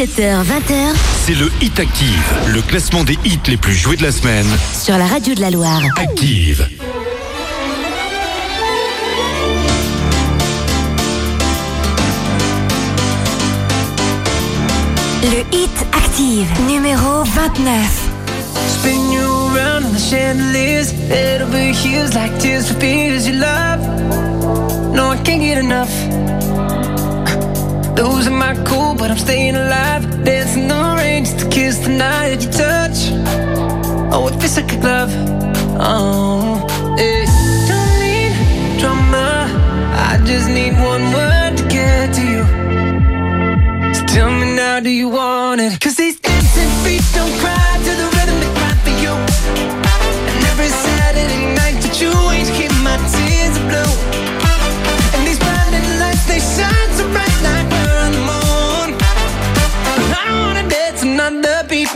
17h, 0.00 0.44
20h 0.44 0.94
c'est 1.26 1.34
le 1.34 1.50
Hit 1.60 1.78
Active, 1.78 2.24
le 2.54 2.62
classement 2.62 3.04
des 3.04 3.18
hits 3.22 3.38
les 3.48 3.58
plus 3.58 3.74
joués 3.74 3.96
de 3.96 4.02
la 4.02 4.10
semaine. 4.10 4.46
sur 4.72 4.96
la 4.96 5.04
radio 5.04 5.34
de 5.34 5.42
la 5.42 5.50
Loire. 5.50 5.82
Active. 5.98 6.66
Le 15.22 15.54
hit 15.54 15.70
active, 15.92 16.48
numéro 16.66 17.22
29. 17.22 18.10
Spin 18.70 19.12
you 19.12 19.54
around 19.54 19.84
on 19.84 19.92
the 19.92 20.00
chandeliers. 20.00 20.94
It'll 21.10 21.46
be 21.48 21.74
hues 21.74 22.14
like 22.14 22.38
tears 22.38 22.68
for 22.68 22.80
fears 22.80 23.28
you 23.28 23.34
love. 23.34 23.80
No, 24.94 25.10
I 25.10 25.18
can't 25.18 25.42
get 25.42 25.58
enough. 25.58 25.90
Losing 28.00 28.38
my 28.38 28.54
cool, 28.64 28.94
but 28.94 29.10
I'm 29.10 29.18
staying 29.18 29.56
alive. 29.56 30.24
Dancing 30.24 30.68
the 30.68 30.96
rain 30.96 31.26
just 31.26 31.38
to 31.40 31.48
kiss 31.50 31.78
the 31.78 31.90
night 31.90 32.30
that 32.30 32.42
you 32.42 32.50
touch. 32.50 32.98
Oh, 34.12 34.28
it 34.28 34.40
feels 34.40 34.56
like 34.56 34.72
a 34.72 34.80
glove. 34.80 35.12
Oh, 35.78 36.64
yeah. 36.96 37.26
Don't 37.68 37.92
need 38.00 38.32
drama. 38.80 39.52
I 40.10 40.18
just 40.24 40.48
need 40.48 40.72
one 40.80 41.04
word 41.12 41.58
to 41.58 41.64
get 41.68 42.14
to 42.16 42.22
you. 42.32 42.42
So 43.94 44.02
tell 44.06 44.30
me 44.30 44.56
now, 44.56 44.80
do 44.80 44.88
you 44.88 45.10
want 45.10 45.60
it? 45.60 45.78
Cause 45.78 45.96
these 45.96 46.18
dancing 46.18 46.72
feet 46.82 47.04
don't 47.14 47.34
cry 47.38 47.68
to 47.84 47.92
the 48.00 48.08
rhythm 48.16 48.36
they 48.40 48.52
cry 48.58 48.74
for 48.84 48.94
you. 49.04 49.12
And 50.32 50.42
every 50.52 50.68
Saturday 50.68 51.54
night 51.54 51.76
that 51.84 52.00
you 52.00 52.12
ain't 52.32 52.48
keep 52.56 52.69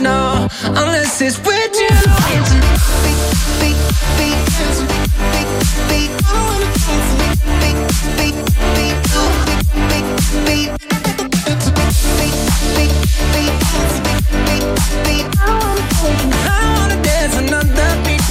no, 0.01 0.47
unless 0.63 1.21
it's 1.21 1.37
with 1.39 1.75
you. 1.75 1.87
I 16.47 16.77
wanna 16.77 17.01
dance 17.01 17.37
another 17.37 18.03
beat 18.03 18.21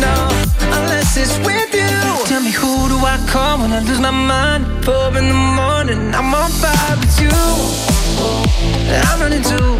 unless 0.72 1.16
it's 1.16 1.38
with 1.38 1.74
you. 1.74 2.26
Tell 2.26 2.42
me 2.42 2.50
who 2.50 2.88
do 2.88 2.96
I 2.96 3.16
call 3.28 3.58
when 3.58 3.72
I 3.72 3.80
lose 3.80 4.00
my 4.00 4.10
mind? 4.10 4.84
Four 4.84 5.16
in 5.16 5.28
the 5.28 5.34
morning, 5.34 6.14
I'm 6.14 6.34
on 6.34 6.50
fire 6.50 6.96
with 6.98 7.20
you. 7.20 7.30
I'm 9.08 9.20
running 9.20 9.42
too. 9.42 9.74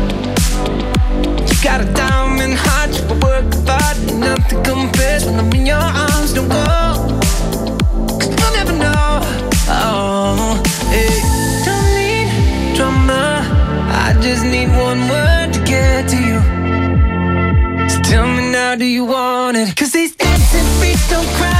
Got 1.64 1.80
a 1.80 1.90
diamond 1.94 2.52
heart, 2.58 2.90
you 2.92 3.08
work 3.24 3.46
hard, 3.66 3.96
nothing 4.20 4.62
compares 4.62 5.24
when 5.24 5.40
I'm 5.40 5.50
in 5.54 5.64
your 5.64 5.78
arms. 5.78 6.34
Don't 6.34 6.46
go, 6.46 6.60
you 8.20 8.28
you'll 8.36 8.52
never 8.52 8.72
know. 8.72 9.20
Oh, 9.70 10.62
hey. 10.90 11.22
Don't 11.64 11.88
need 11.96 12.76
drama, 12.76 13.40
I 14.06 14.12
just 14.20 14.44
need 14.44 14.68
one 14.76 15.08
word 15.08 15.54
to 15.54 15.60
get 15.64 16.06
to 16.10 16.16
you. 16.16 17.88
So 17.88 17.98
tell 18.02 18.26
me 18.26 18.52
now, 18.52 18.74
do 18.74 18.84
you 18.84 19.06
want 19.06 19.56
it? 19.56 19.74
Cause 19.74 19.92
these 19.92 20.14
dancing 20.14 20.66
feet 20.82 21.00
don't 21.08 21.26
cry. 21.38 21.53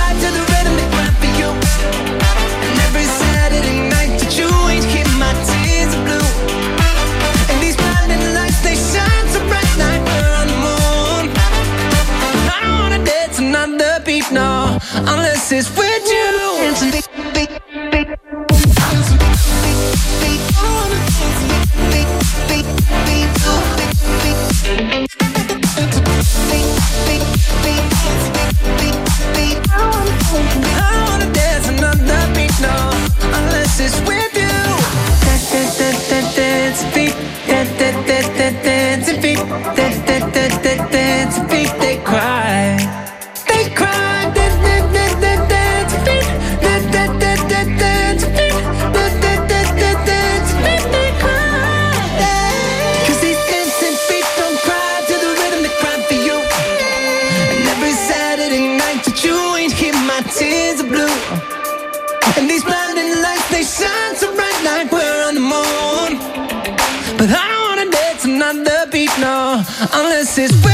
unless 69.93 70.39
it's. 70.39 70.74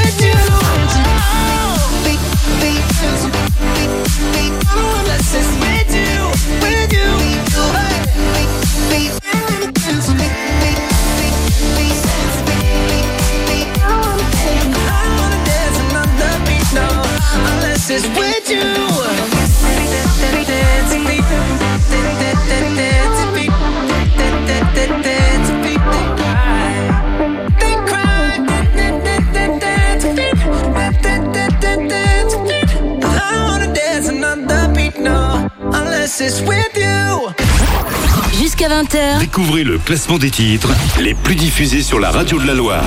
20h. 38.68 39.20
Découvrez 39.20 39.64
le 39.64 39.78
classement 39.78 40.18
des 40.18 40.30
titres 40.30 40.70
les 41.00 41.14
plus 41.14 41.34
diffusés 41.34 41.82
sur 41.82 41.98
la 41.98 42.11
radio 42.11 42.38
de 42.38 42.46
la 42.46 42.54
Loire. 42.54 42.84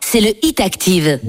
C'est 0.00 0.20
le 0.20 0.32
Hit 0.42 0.60
Active. 0.60 1.20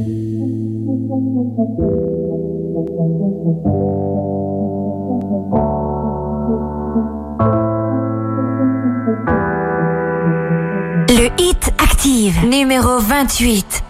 Le 11.09 11.29
Hit 11.37 11.71
Active, 11.77 12.45
numéro 12.47 12.97
28. 12.99 13.83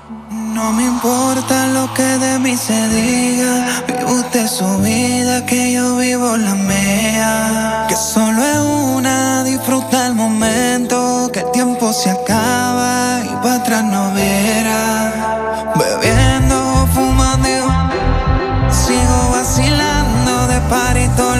Lo 0.55 1.87
que 1.93 2.17
de 4.33 4.47
se 4.47 4.63
que 5.45 5.55
la. 6.37 7.82
mientras 13.73 13.83
no 13.85 14.11
viera 14.11 15.11
Bebiendo, 15.75 16.87
fumando 16.93 17.47
Sigo 18.69 19.29
vacilando 19.31 20.47
de 20.47 20.59
parito 20.69 21.35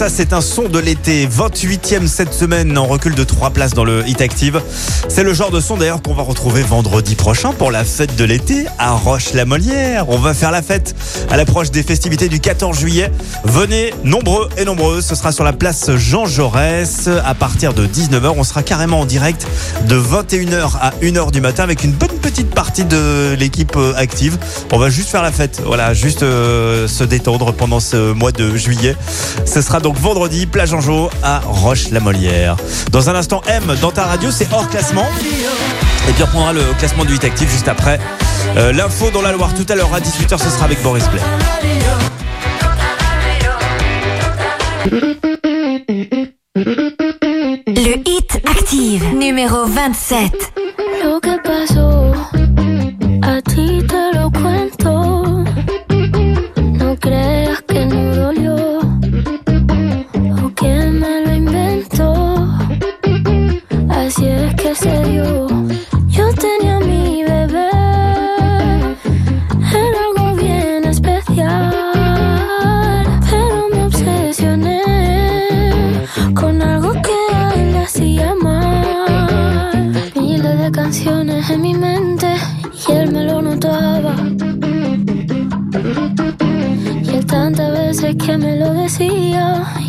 ça 0.00 0.08
c'est 0.08 0.32
un 0.32 0.40
son 0.40 0.70
de 0.70 0.78
l'été. 0.78 1.28
28e 1.28 2.06
cette 2.06 2.32
semaine 2.32 2.78
en 2.78 2.86
recul 2.86 3.14
de 3.14 3.22
3 3.22 3.50
places 3.50 3.74
dans 3.74 3.84
le 3.84 4.02
Hit 4.08 4.22
Active. 4.22 4.62
C'est 5.08 5.22
le 5.22 5.34
genre 5.34 5.50
de 5.50 5.60
son 5.60 5.76
d'ailleurs 5.76 6.00
qu'on 6.00 6.14
va 6.14 6.22
retrouver 6.22 6.62
vendredi 6.62 7.16
prochain 7.16 7.52
pour 7.52 7.70
la 7.70 7.84
fête 7.84 8.16
de 8.16 8.24
l'été 8.24 8.64
à 8.78 8.92
Roche-la-Molière. 8.92 10.08
On 10.08 10.16
va 10.16 10.32
faire 10.32 10.52
la 10.52 10.62
fête 10.62 10.94
à 11.30 11.36
l'approche 11.36 11.70
des 11.70 11.82
festivités 11.82 12.30
du 12.30 12.40
14 12.40 12.78
juillet. 12.78 13.12
Venez 13.44 13.92
nombreux 14.02 14.48
et 14.56 14.64
nombreuses, 14.64 15.04
ce 15.04 15.14
sera 15.14 15.32
sur 15.32 15.44
la 15.44 15.52
place 15.52 15.94
Jean 15.96 16.24
Jaurès 16.24 17.10
à 17.22 17.34
partir 17.34 17.74
de 17.74 17.86
19h. 17.86 18.32
On 18.38 18.42
sera 18.42 18.62
carrément 18.62 19.00
en 19.00 19.04
direct 19.04 19.46
de 19.86 20.00
21h 20.00 20.78
à 20.80 20.92
1h 21.02 21.30
du 21.30 21.42
matin 21.42 21.62
avec 21.62 21.84
une 21.84 21.92
bonne 21.92 22.16
petite 22.30 22.54
partie 22.54 22.84
de 22.84 23.34
l'équipe 23.34 23.74
euh, 23.76 23.92
active. 23.96 24.38
On 24.72 24.78
va 24.78 24.88
juste 24.88 25.10
faire 25.10 25.22
la 25.22 25.32
fête, 25.32 25.60
voilà, 25.66 25.94
juste 25.94 26.22
euh, 26.22 26.86
se 26.86 27.02
détendre 27.02 27.52
pendant 27.52 27.80
ce 27.80 28.12
mois 28.12 28.30
de 28.30 28.56
juillet. 28.56 28.94
Ce 29.44 29.60
sera 29.60 29.80
donc 29.80 29.96
vendredi, 29.96 30.46
plage 30.46 30.72
Anjou 30.72 31.08
à 31.24 31.40
Roche-la-Molière. 31.40 32.56
Dans 32.92 33.10
un 33.10 33.16
instant, 33.16 33.42
M, 33.48 33.64
dans 33.82 33.90
ta 33.90 34.04
radio, 34.04 34.30
c'est 34.30 34.46
hors 34.52 34.68
classement. 34.68 35.08
Et 36.08 36.12
puis 36.12 36.22
on 36.22 36.26
reprendra 36.26 36.52
le 36.52 36.62
classement 36.78 37.04
du 37.04 37.12
8 37.14 37.24
actif 37.24 37.50
juste 37.50 37.68
après. 37.68 37.98
Euh, 38.56 38.72
L'info 38.72 39.10
dans 39.10 39.22
la 39.22 39.32
Loire 39.32 39.52
tout 39.54 39.66
à 39.68 39.74
l'heure 39.74 39.92
à 39.92 40.00
18h, 40.00 40.38
ce 40.38 40.50
sera 40.50 40.66
avec 40.66 40.80
Boris 40.82 41.04
Play. 41.08 41.20
Le 47.66 48.08
Hit 48.08 48.40
Active, 48.46 49.14
numéro 49.16 49.64
27. 49.66 50.59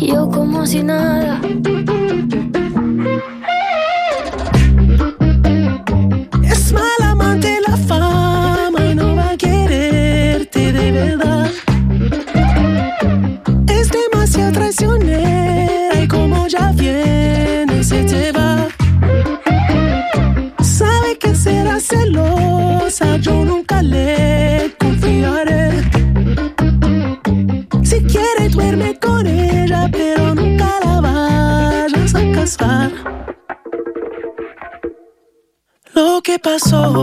Yo 0.06 0.28
como 0.30 0.66
si 0.66 0.82
nada. 0.82 1.40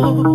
Oh. 0.01 0.28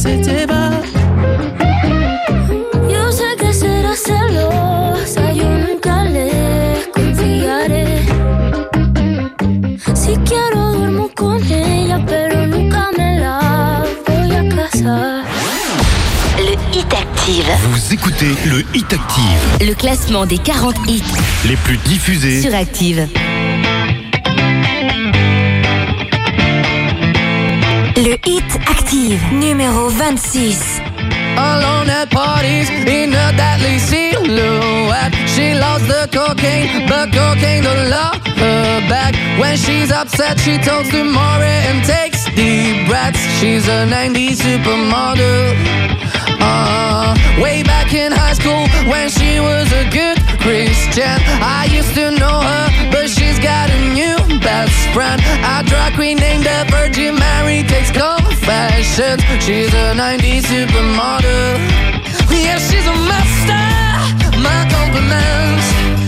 Se 0.00 0.16
te 0.16 0.46
va. 0.46 0.70
Yo 2.88 3.12
sé 3.12 3.36
que 3.38 3.52
será 3.52 3.94
celosa, 3.94 5.32
yo 5.32 5.48
nunca 5.64 6.04
le 6.04 6.30
confiaré. 6.94 7.86
Si 9.94 10.16
quiero 10.28 10.72
duermo 10.72 11.10
con 11.14 11.42
ella, 11.52 12.02
pero 12.06 12.46
nunca 12.46 12.88
me 12.96 13.18
la 13.18 13.84
voy 14.06 14.30
a 14.36 14.42
casar. 14.56 15.24
Le 16.38 16.56
Hit 16.72 16.94
Active, 16.94 17.50
Vous 17.70 17.92
écoutez 17.92 18.34
le 18.46 18.64
Hit 18.74 18.90
Active, 18.94 19.66
le 19.68 19.74
classement 19.74 20.24
des 20.24 20.38
40 20.38 20.76
hits 20.88 21.02
les 21.46 21.56
plus 21.56 21.76
diffusés 21.76 22.40
sur 22.40 22.54
Active. 22.54 23.06
Hit 28.24 28.44
Active, 28.66 29.20
numéro 29.32 29.90
26. 29.90 30.80
Alone 31.36 31.90
at 31.90 32.10
parties 32.10 32.68
in 32.68 33.14
a 33.14 33.32
deadly 33.32 33.78
silhouette. 33.78 35.14
She 35.34 35.54
loves 35.54 35.86
the 35.86 36.08
cocaine, 36.12 36.86
but 36.86 37.10
cocaine 37.12 37.62
don't 37.62 37.88
love 37.88 38.20
her 38.36 38.88
back. 38.88 39.14
When 39.38 39.56
she's 39.56 39.90
upset, 39.90 40.38
she 40.38 40.58
talks 40.58 40.90
to 40.90 41.02
Maury 41.04 41.58
and 41.68 41.82
takes 41.84 42.26
deep 42.34 42.86
breaths. 42.86 43.20
She's 43.40 43.66
a 43.68 43.86
90s 43.86 44.36
supermodel. 44.44 45.56
Uh, 46.42 47.14
way 47.40 47.62
back 47.62 47.92
in 47.94 48.12
high 48.12 48.34
school 48.34 48.66
when 48.90 49.08
she 49.08 49.40
was 49.40 49.72
a 49.72 49.84
good 49.90 50.18
Christian. 50.40 51.16
I 51.40 51.68
used 51.70 51.94
to 51.94 52.10
know 52.10 52.40
her, 52.40 52.90
but 52.90 53.08
she's 53.08 53.38
got 53.38 53.70
a 53.70 53.80
new 53.94 54.19
best 54.40 54.74
friend. 54.94 55.20
A 55.44 55.62
drag 55.64 55.94
queen 55.94 56.16
named 56.16 56.44
the 56.44 56.66
Virgin 56.70 57.14
Mary 57.14 57.62
takes 57.62 57.90
confessions. 57.90 59.22
She's 59.44 59.72
a 59.72 59.94
90s 59.94 60.44
supermodel. 60.50 61.58
Yeah, 62.30 62.58
she's 62.58 62.86
a 62.86 62.96
master. 63.10 63.64
My 64.38 64.66
compliments. 64.70 65.99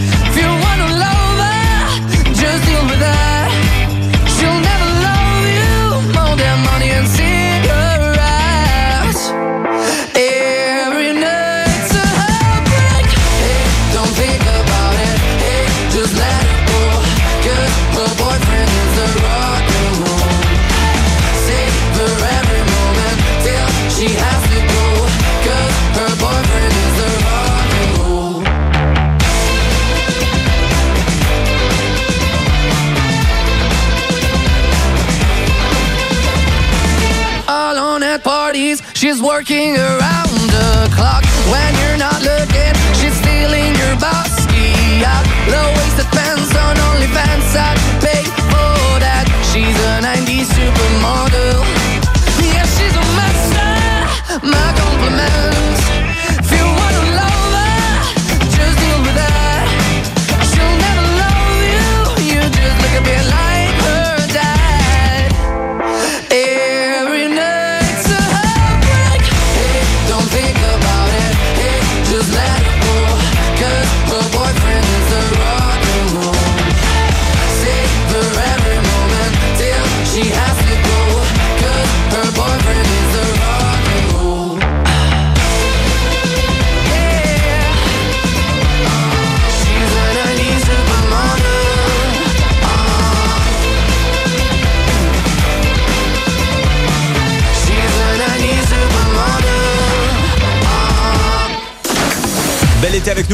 She's 39.03 39.21
working 39.21 39.77
around 39.77 40.31
the 40.55 40.89
clock 40.95 41.25
when 41.51 41.75
you're 41.83 41.97
not 41.99 42.23
looking. 42.23 42.73
She's 42.95 43.19
stealing 43.19 43.75
your 43.75 43.97
bossy 43.99 45.03
out. 45.03 45.27
Low-waisted 45.51 45.83
pants 45.83 46.02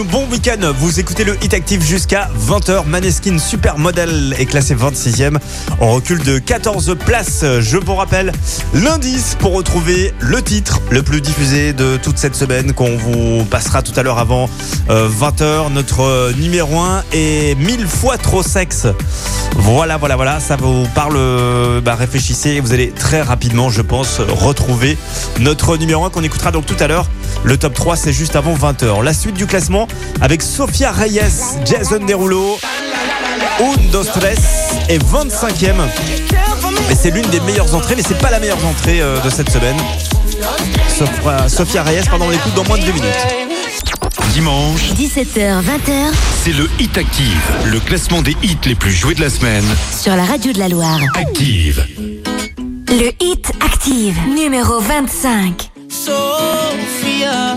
bon 0.04 0.26
week-end. 0.30 0.72
Vous 0.78 1.00
écoutez 1.00 1.24
le 1.24 1.36
Hit 1.42 1.54
Active 1.54 1.82
jusqu'à 1.82 2.28
20h. 2.48 2.86
Maneskin 2.86 3.38
Supermodel 3.38 4.34
est 4.38 4.46
classé 4.46 4.74
26e. 4.74 5.36
On 5.80 5.92
recule 5.92 6.22
de 6.22 6.38
14 6.38 6.96
places. 6.98 7.44
Je 7.60 7.76
vous 7.78 7.94
rappelle 7.94 8.32
l'indice 8.74 9.36
pour 9.38 9.54
retrouver 9.54 10.12
le 10.20 10.42
titre 10.42 10.80
le 10.90 11.02
plus 11.02 11.20
diffusé 11.20 11.72
de 11.72 11.96
toute 11.96 12.18
cette 12.18 12.34
semaine 12.36 12.72
qu'on 12.72 12.96
vous 12.96 13.44
passera 13.44 13.82
tout 13.82 13.92
à 13.96 14.02
l'heure 14.02 14.18
avant 14.18 14.48
euh, 14.90 15.08
20h. 15.08 15.72
Notre 15.72 16.02
euh, 16.02 16.32
numéro 16.34 16.78
1 16.78 17.04
est 17.12 17.58
mille 17.58 17.86
fois 17.86 18.18
trop 18.18 18.42
sexe. 18.42 18.86
Voilà, 19.56 19.96
voilà, 19.96 20.16
voilà. 20.16 20.38
Ça 20.40 20.56
vous 20.56 20.86
parle. 20.94 21.16
euh, 21.16 21.80
Bah, 21.80 21.94
réfléchissez 21.96 22.60
vous 22.60 22.72
allez 22.72 22.90
très 22.90 23.22
rapidement, 23.22 23.70
je 23.70 23.82
pense, 23.82 24.20
retrouver 24.20 24.96
notre 25.40 25.76
numéro 25.76 26.04
1 26.04 26.10
qu'on 26.10 26.22
écoutera 26.22 26.50
donc 26.50 26.66
tout 26.66 26.76
à 26.78 26.86
l'heure. 26.86 27.08
Le 27.44 27.56
top 27.56 27.74
3, 27.74 27.96
c'est 27.96 28.12
juste 28.12 28.36
avant 28.36 28.54
20h. 28.54 29.02
La 29.02 29.12
suite 29.12 29.34
du 29.34 29.46
classement 29.46 29.87
avec 30.20 30.42
Sofia 30.42 30.92
Reyes, 30.92 31.20
Jason 31.64 32.00
Derulo, 32.06 32.58
Un 33.60 33.90
Dos 33.90 34.04
Tres 34.04 34.38
et 34.88 34.98
25e. 34.98 35.74
Et 36.90 36.94
c'est 36.94 37.10
l'une 37.10 37.28
des 37.30 37.40
meilleures 37.40 37.74
entrées, 37.74 37.94
mais 37.96 38.02
c'est 38.06 38.18
pas 38.18 38.30
la 38.30 38.40
meilleure 38.40 38.64
entrée 38.66 39.00
euh, 39.00 39.20
de 39.20 39.30
cette 39.30 39.50
semaine. 39.50 39.76
Sofia, 40.88 41.48
Sofia 41.48 41.82
Reyes, 41.82 42.04
pardon, 42.08 42.26
on 42.26 42.30
l'écoute 42.30 42.54
dans 42.54 42.64
moins 42.64 42.78
de 42.78 42.84
deux 42.84 42.92
minutes. 42.92 43.26
Dimanche, 44.32 44.92
17h, 44.92 45.62
20h 45.62 46.12
c'est 46.44 46.52
le 46.52 46.68
Hit 46.78 46.96
Active, 46.96 47.42
le 47.66 47.80
classement 47.80 48.22
des 48.22 48.36
hits 48.42 48.56
les 48.64 48.74
plus 48.74 48.92
joués 48.92 49.14
de 49.14 49.20
la 49.20 49.28
semaine. 49.28 49.64
sur 50.00 50.14
la 50.14 50.24
radio 50.24 50.52
de 50.52 50.58
la 50.58 50.68
Loire. 50.68 50.98
Active. 51.14 51.84
Le 52.88 53.10
hit 53.20 53.52
active, 53.60 54.16
numéro 54.34 54.80
25. 54.80 55.70
Sophia, 55.90 57.56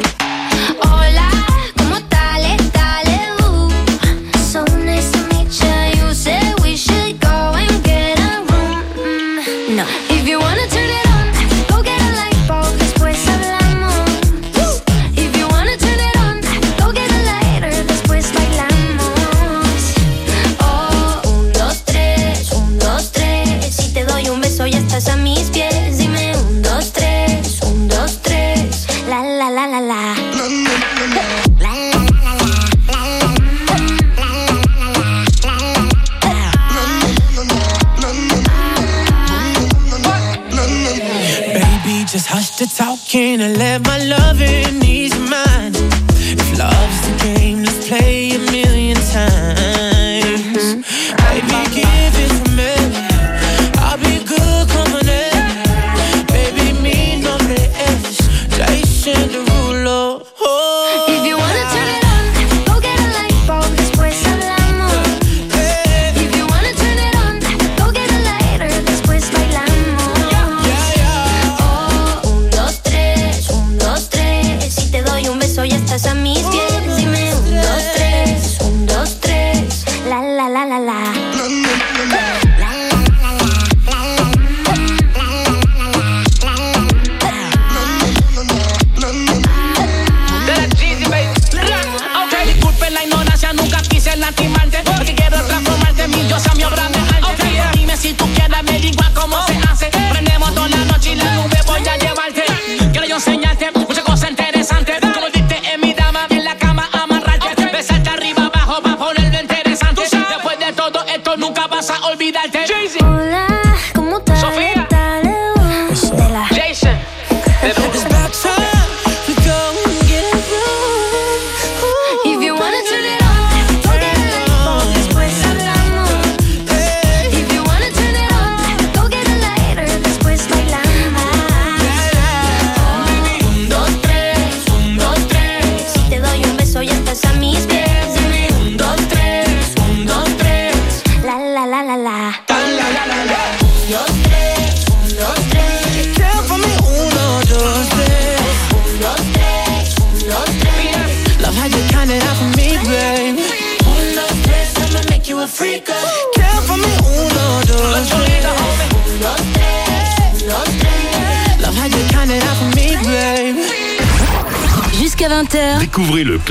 the 42.61 42.67
talking 42.67 43.41
and 43.41 43.57
let 43.57 43.81
my 43.87 43.97
loving 43.97 44.90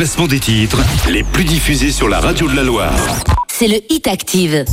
classement 0.00 0.28
des 0.28 0.40
titres 0.40 0.78
les 1.10 1.22
plus 1.22 1.44
diffusés 1.44 1.92
sur 1.92 2.08
la 2.08 2.20
radio 2.20 2.48
de 2.48 2.56
la 2.56 2.62
Loire. 2.62 2.90
c'est 3.48 3.68
le 3.68 3.82
Hit 3.90 4.08
Active. 4.08 4.64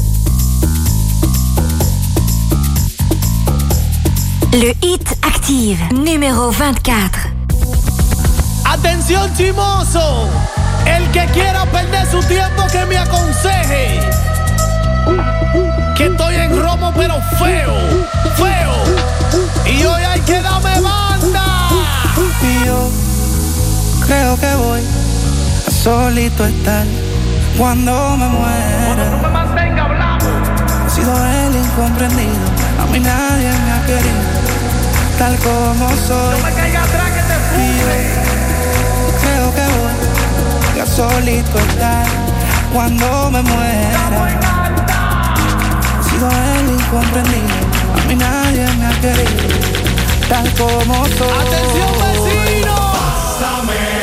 Le 4.54 4.72
Hit 4.82 5.18
Active, 5.24 5.80
numéro 5.94 6.50
24. 6.50 7.28
Atención 8.72 9.30
chimoso, 9.36 10.30
el 10.86 11.04
que 11.12 11.26
quiera 11.34 11.66
perder 11.74 12.10
su 12.10 12.26
tiempo 12.26 12.64
que 12.72 12.86
me 12.86 12.98
aconseje. 12.98 14.00
Que 15.98 16.06
estoy 16.06 16.36
en 16.36 16.58
romo 16.58 16.94
pero 16.96 17.16
feo, 17.38 17.76
feo. 18.38 19.74
Y 19.78 19.84
hoy 19.84 20.04
hay 20.04 20.22
que 20.22 20.40
darme 20.40 20.80
banda. 20.80 21.68
Y 22.42 22.66
yo 22.66 22.90
creo 24.08 24.40
que 24.40 24.56
voy 24.56 25.07
solito 25.88 26.46
estar 26.46 26.86
cuando 27.58 28.18
me 28.18 28.28
muera. 28.28 29.06
He 30.86 30.90
sido 30.90 31.14
el 31.16 31.56
incomprendido, 31.56 32.46
a 32.82 32.86
mí 32.92 33.00
nadie 33.00 33.50
me 33.66 33.72
ha 33.72 33.86
querido 33.86 34.24
tal 35.18 35.36
como 35.38 35.88
soy. 36.08 36.40
Y 37.56 37.78
yo 37.80 37.94
creo 39.22 39.48
que 39.56 39.66
voy 39.76 40.82
a 40.82 40.86
solito 40.86 41.58
estar 41.58 42.06
cuando 42.74 43.32
me 43.32 43.42
muera. 43.44 44.02
He 46.00 46.04
sido 46.10 46.28
el 46.30 46.70
incomprendido, 46.80 47.60
a 47.96 48.08
mí 48.08 48.16
nadie 48.16 48.66
me 48.78 48.86
ha 48.88 48.96
querido 49.00 49.48
tal 50.28 50.48
como 50.56 50.96
soy. 51.18 51.38
Atención 51.48 51.94
vecino. 52.04 52.76
Pásame 53.40 53.97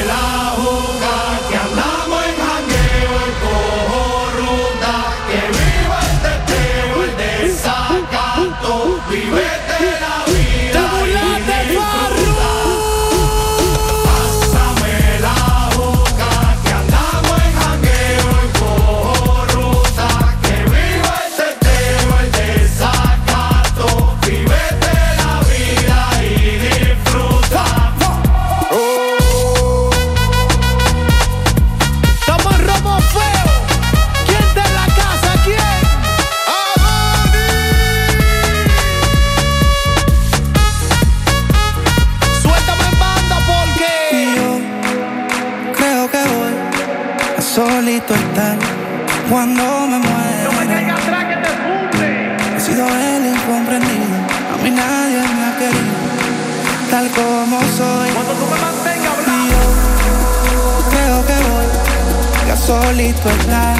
solito 62.94 63.28
estar 63.28 63.76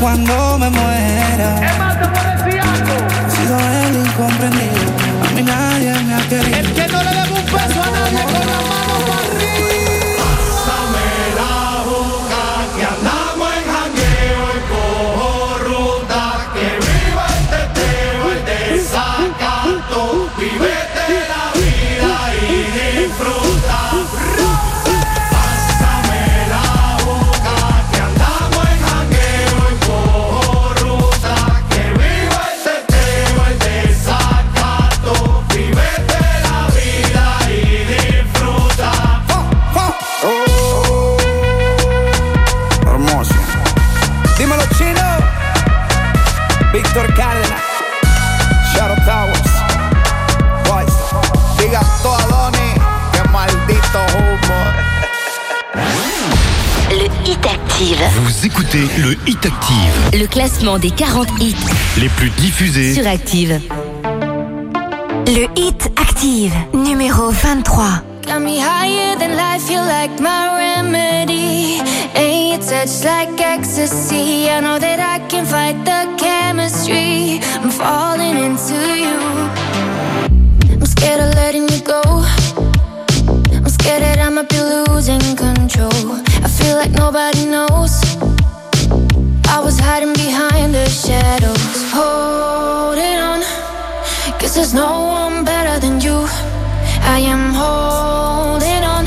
cuando 0.00 0.58
me 0.58 0.70
muera. 0.70 1.70
Es 1.70 1.78
más, 1.78 2.00
te 2.00 2.06
voy 2.08 2.18
a. 2.18 2.30
He 3.26 3.30
sido 3.30 3.56
el 3.60 4.06
incomprendido 4.06 4.79
le 59.00 59.16
Hit 59.26 59.46
Active, 59.46 60.20
le 60.20 60.26
classement 60.26 60.78
des 60.78 60.90
40 60.90 61.26
hits 61.40 61.54
les 61.98 62.08
plus 62.10 62.28
diffusés 62.30 62.92
sur 62.92 63.06
Active. 63.06 63.58
Le 65.26 65.46
Hit 65.56 65.90
Active, 65.96 66.52
numéro 66.74 67.30
23. 67.30 68.02
Got 68.26 68.40
me 68.40 68.58
higher 68.58 69.16
than 69.18 69.36
life, 69.36 69.70
you 69.70 69.78
like 69.78 70.20
my 70.20 70.50
remedy. 70.54 71.80
Ain't 72.14 72.50
your 72.50 72.58
touch 72.58 73.02
like 73.02 73.40
ecstasy? 73.40 74.50
I 74.50 74.60
know 74.60 74.78
that 74.78 75.00
I 75.00 75.26
can 75.28 75.46
fight 75.46 75.82
the 75.86 76.06
chemistry. 76.18 77.40
I'm 77.62 77.70
falling 77.70 78.36
into 78.36 78.74
you. 78.98 79.16
I'm 80.74 80.84
scared 80.84 81.20
of 81.20 81.34
letting 81.36 81.68
you 81.70 81.80
go. 81.80 82.02
I'm 83.54 83.68
scared 83.70 84.02
that 84.02 84.18
I 84.18 84.28
might 84.28 84.50
be 84.50 84.60
losing 84.60 85.36
control. 85.36 86.20
I 86.44 86.48
feel 86.48 86.76
like 86.76 86.90
nobody 86.90 87.46
knows. 87.46 88.09
I 89.52 89.58
was 89.58 89.78
hiding 89.80 90.12
behind 90.12 90.74
the 90.74 90.88
shadows. 90.88 91.58
Holding 91.90 93.18
on. 93.18 93.40
Cause 94.38 94.54
there's 94.54 94.72
no 94.72 95.06
one 95.06 95.44
better 95.44 95.80
than 95.80 96.00
you. 96.00 96.18
I 97.02 97.18
am 97.32 97.52
holding 97.52 98.84
on. 98.94 99.04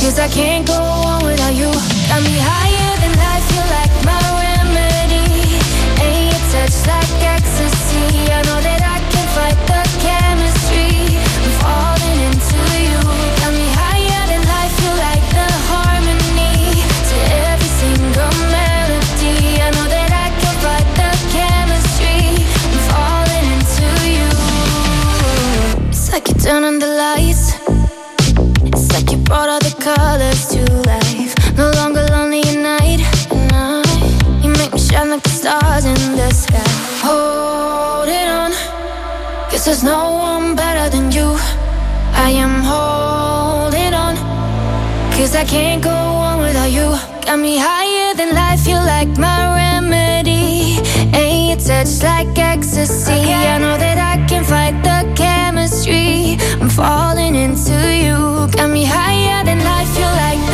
Cause 0.00 0.18
I 0.18 0.28
can't 0.28 0.66
go 0.66 0.80
on 0.80 1.24
without 1.24 1.54
you. 1.54 1.70
Got 2.08 2.22
me 2.24 2.36
higher 2.40 2.94
than 3.02 3.12
life, 3.24 3.46
you 3.54 3.64
like 3.76 3.94
my 4.10 4.24
remedy. 4.40 5.60
Ain't 6.00 6.32
your 6.32 6.44
touch 6.52 6.76
like 6.88 7.12
ecstasy. 7.34 8.32
I 8.32 8.40
know 8.48 8.60
that 8.66 8.83
there's 39.74 39.82
no 39.82 40.12
one 40.12 40.54
better 40.54 40.88
than 40.88 41.10
you. 41.10 41.34
I 42.26 42.30
am 42.44 42.62
holding 42.62 43.92
on. 43.92 44.14
Cause 45.16 45.34
I 45.34 45.44
can't 45.44 45.82
go 45.82 45.90
on 45.90 46.38
without 46.38 46.70
you. 46.70 46.90
Got 47.26 47.40
me 47.40 47.58
higher 47.58 48.14
than 48.14 48.36
life, 48.36 48.68
you 48.68 48.76
like 48.76 49.18
my 49.18 49.40
remedy. 49.58 50.78
Ain't 51.12 51.48
your 51.48 51.58
touch 51.58 52.04
like 52.04 52.38
ecstasy. 52.38 53.32
I 53.32 53.58
know 53.58 53.76
that 53.76 53.98
I 53.98 54.24
can 54.28 54.44
fight 54.44 54.76
the 54.88 55.12
chemistry. 55.16 56.36
I'm 56.60 56.70
falling 56.70 57.34
into 57.34 57.74
you. 58.04 58.46
Got 58.54 58.70
me 58.70 58.84
higher 58.84 59.44
than 59.44 59.58
life, 59.58 59.92
you 59.98 60.10
like 60.22 60.53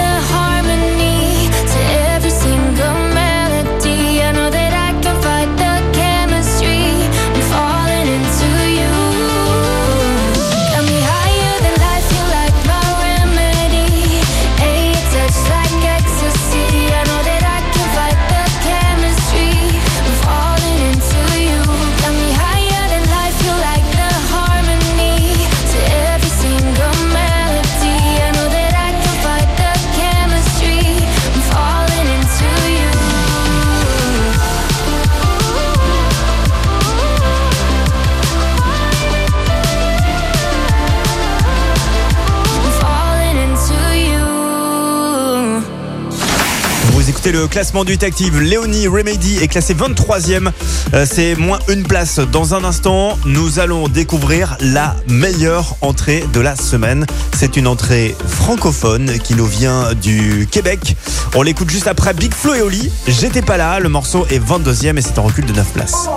le 47.41 47.49
classement 47.49 47.84
du 47.84 47.95
Hit 47.95 48.03
Active. 48.03 48.38
Léonie 48.38 48.86
Remedy 48.86 49.38
est 49.38 49.49
classée 49.49 49.74
23e. 49.74 50.51
Euh, 50.93 51.07
C'est 51.11 51.36
moins 51.36 51.59
une 51.68 51.84
place. 51.84 52.18
Dans 52.18 52.55
un 52.55 52.64
instant, 52.64 53.18
nous 53.24 53.59
allons 53.59 53.88
découvrir 53.88 54.59
la 54.61 54.95
meilleure 55.09 55.76
entrée 55.80 56.22
de 56.34 56.41
la 56.41 56.55
semaine. 56.55 57.07
C'est 57.34 57.57
une 57.57 57.66
entrée 57.66 58.14
francophone 58.26 59.18
qui 59.20 59.34
nous 59.34 59.47
vient 59.47 59.95
du 59.95 60.47
Québec. 60.51 60.97
On 61.34 61.41
l'écoute 61.41 61.70
juste 61.70 61.86
après 61.86 62.12
Big 62.12 62.34
Flo 62.34 62.55
et 62.55 62.61
Oli. 62.61 62.93
J'étais 63.09 63.43
pas 63.43 63.57
là. 63.57 63.80
Le 63.80 63.88
morceau 63.88 64.26
est 64.30 64.38
22e 64.38 64.99
et 64.99 65.01
c'est 65.01 65.18
en 65.18 65.22
recul 65.22 65.47
de 65.47 65.55
9 65.55 65.72
places. 65.72 66.09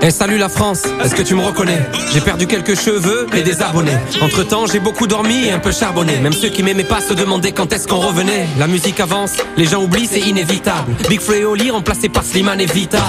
Eh 0.00 0.10
salut 0.12 0.38
la 0.38 0.48
France, 0.48 0.82
est-ce 1.02 1.14
que 1.14 1.22
tu 1.22 1.34
me 1.34 1.42
reconnais? 1.42 1.80
J'ai 2.12 2.20
perdu 2.20 2.46
quelques 2.46 2.78
cheveux 2.78 3.26
et 3.34 3.42
des 3.42 3.62
abonnés. 3.62 3.96
Entre 4.20 4.44
temps, 4.44 4.66
j'ai 4.66 4.78
beaucoup 4.78 5.08
dormi 5.08 5.46
et 5.46 5.50
un 5.50 5.58
peu 5.58 5.72
charbonné. 5.72 6.18
Même 6.18 6.32
ceux 6.32 6.50
qui 6.50 6.62
m'aimaient 6.62 6.84
pas 6.84 7.00
se 7.00 7.14
demandaient 7.14 7.50
quand 7.50 7.72
est-ce 7.72 7.88
qu'on 7.88 7.98
revenait. 7.98 8.46
La 8.58 8.68
musique 8.68 9.00
avance, 9.00 9.32
les 9.56 9.64
gens 9.64 9.82
oublient, 9.82 10.06
c'est 10.06 10.20
inévitable. 10.20 10.92
Big 11.08 11.20
Flo 11.20 11.34
et 11.34 11.44
Oli 11.44 11.70
remplacés 11.72 12.08
par 12.08 12.22
Slimane 12.22 12.60
et 12.60 12.66
Vita. 12.66 13.08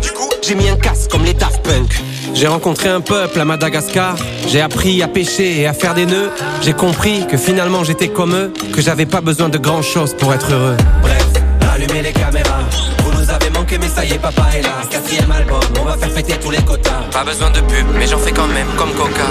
Du 0.00 0.12
coup, 0.12 0.28
j'ai 0.40 0.54
mis 0.54 0.68
un 0.68 0.76
casque 0.76 1.10
comme 1.10 1.24
les 1.24 1.34
Daft 1.34 1.62
Punk. 1.62 2.00
J'ai 2.32 2.46
rencontré 2.46 2.88
un 2.88 3.00
peuple 3.00 3.40
à 3.40 3.44
Madagascar. 3.44 4.14
J'ai 4.46 4.60
appris 4.60 5.02
à 5.02 5.08
pêcher 5.08 5.60
et 5.60 5.66
à 5.66 5.72
faire 5.72 5.94
des 5.94 6.06
nœuds. 6.06 6.30
J'ai 6.62 6.72
compris 6.72 7.26
que 7.26 7.36
finalement 7.36 7.82
j'étais 7.82 8.06
comme 8.08 8.34
eux, 8.34 8.52
que 8.72 8.80
j'avais 8.80 9.06
pas 9.06 9.20
besoin 9.20 9.48
de 9.48 9.58
grand 9.58 9.82
chose 9.82 10.14
pour 10.14 10.32
être 10.32 10.52
heureux. 10.52 10.76
Bref, 11.00 11.26
allumez 11.74 12.02
les 12.02 12.12
caméras. 12.12 12.60
Vous 13.02 13.12
nous 13.20 13.28
avez 13.30 13.50
manqué, 13.50 13.78
mais 13.78 13.88
ça 13.88 14.04
y 14.04 14.12
est, 14.12 14.18
papa 14.18 14.46
est 14.54 14.62
là. 14.62 14.74
Quatrième 14.88 15.32
album, 15.32 15.60
on 15.80 15.84
va 15.84 15.96
faire 15.96 16.12
fêter 16.12 16.34
tous 16.40 16.50
les 16.52 16.62
quotas. 16.62 17.02
Pas 17.10 17.24
besoin 17.24 17.50
de 17.50 17.60
pub, 17.62 17.86
mais 17.98 18.06
j'en 18.06 18.18
fais 18.18 18.32
quand 18.32 18.46
même, 18.46 18.68
comme 18.76 18.92
Coca. 18.92 19.26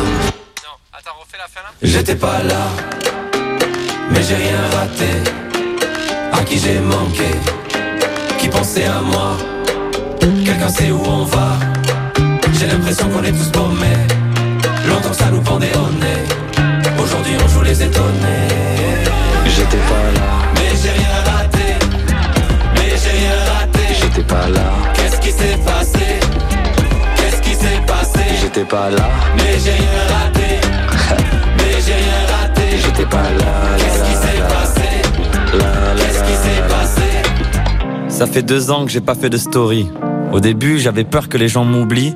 J'étais 1.82 2.16
pas 2.16 2.43
là, 2.43 2.68
mais 4.12 4.22
j'ai 4.24 4.36
rien 4.36 4.62
raté. 4.76 5.32
À 6.34 6.43
qui 6.43 6.59
j'ai 6.59 6.80
manqué, 6.80 7.32
qui 8.39 8.49
pensait 8.49 8.86
à 8.86 9.01
moi. 9.01 9.38
Quelqu'un 10.22 10.69
sait 10.69 10.91
où 10.91 11.01
on 11.03 11.24
va. 11.26 11.57
J'ai 12.53 12.67
l'impression 12.67 13.09
qu'on 13.09 13.24
est 13.24 13.32
tous 13.32 13.49
paumés. 13.49 13.97
Longtemps 14.88 15.09
que 15.09 15.15
ça 15.15 15.32
nous 15.32 15.41
pendait 15.41 15.72
au 15.76 15.89
nez. 15.99 17.01
Aujourd'hui 17.01 17.34
on 17.43 17.47
joue 17.47 17.63
les 17.63 17.82
étonnés. 17.82 18.47
J'étais 19.45 19.78
pas 19.78 20.19
là, 20.19 20.28
mais 20.55 20.69
j'ai 20.82 20.91
rien 20.91 21.15
raté. 21.26 21.76
Mais 22.76 22.89
j'ai 23.01 23.17
rien 23.17 23.36
raté. 23.51 23.95
J'étais 23.99 24.24
pas 24.24 24.47
là. 24.49 24.72
Qu'est-ce 24.93 25.19
qui 25.19 25.32
s'est 25.32 25.57
passé? 25.65 26.19
Qu'est-ce 27.15 27.41
qui 27.41 27.55
s'est 27.55 27.82
passé? 27.88 28.19
J'étais 28.39 28.65
pas 28.65 28.89
là, 28.91 29.09
mais 29.36 29.57
j'ai 29.63 29.72
rien 29.72 30.01
raté. 30.13 30.49
mais 31.57 31.82
j'ai 31.84 31.93
rien 31.93 32.22
raté. 32.32 32.78
J'étais 32.84 33.05
pas 33.05 33.24
là. 33.24 33.53
Qu'est-ce 33.78 34.03
qui 34.03 34.15
s'est 34.15 34.43
passé? 34.47 34.89
Qu'est-ce 35.97 36.24
qui 36.24 36.34
s'est 36.34 36.67
passé? 36.69 37.01
Ça 38.09 38.28
fait 38.28 38.43
deux 38.43 38.69
ans 38.69 38.86
que 38.86 38.91
j'ai 38.91 39.01
pas 39.01 39.15
fait 39.15 39.30
de 39.30 39.38
story. 39.38 39.89
Au 40.32 40.39
début, 40.39 40.79
j'avais 40.79 41.03
peur 41.03 41.27
que 41.27 41.38
les 41.38 41.49
gens 41.49 41.65
m'oublient. 41.65 42.15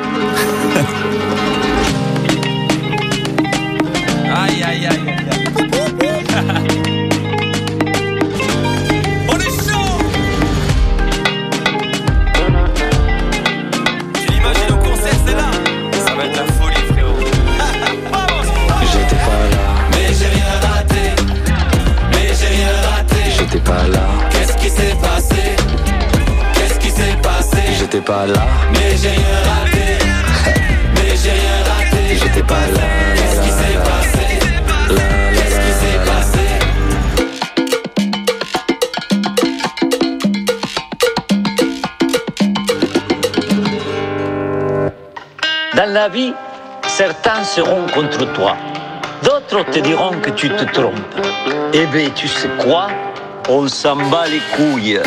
j'étais 28.01 28.13
pas 28.13 28.25
là, 28.25 28.41
Mais 28.73 28.97
j'ai 28.97 29.09
rien 29.09 29.41
raté. 29.45 29.85
Mais 30.95 31.15
j'ai 31.15 31.31
rien 31.31 31.63
raté. 31.67 32.01
j'étais 32.15 32.43
pas 32.43 32.55
là. 32.55 32.81
Qu'est-ce 33.15 33.41
qui 33.41 33.49
s'est 33.51 33.79
passé? 33.83 34.25
Qu'est-ce 35.33 35.59
qui 35.59 35.73
s'est 35.81 36.01
passé? 36.05 36.45
Dans 45.75 45.91
la 45.93 46.09
vie, 46.09 46.33
certains 46.87 47.43
seront 47.43 47.85
contre 47.93 48.25
toi. 48.33 48.55
D'autres 49.23 49.63
te 49.71 49.79
diront 49.79 50.19
que 50.21 50.31
tu 50.31 50.49
te 50.49 50.63
trompes. 50.73 50.95
Eh 51.73 51.85
bien, 51.87 52.09
tu 52.15 52.27
sais 52.27 52.49
quoi? 52.59 52.87
On 53.49 53.67
s'en 53.67 53.95
bat 53.95 54.25
les 54.27 54.41
couilles. 54.55 54.99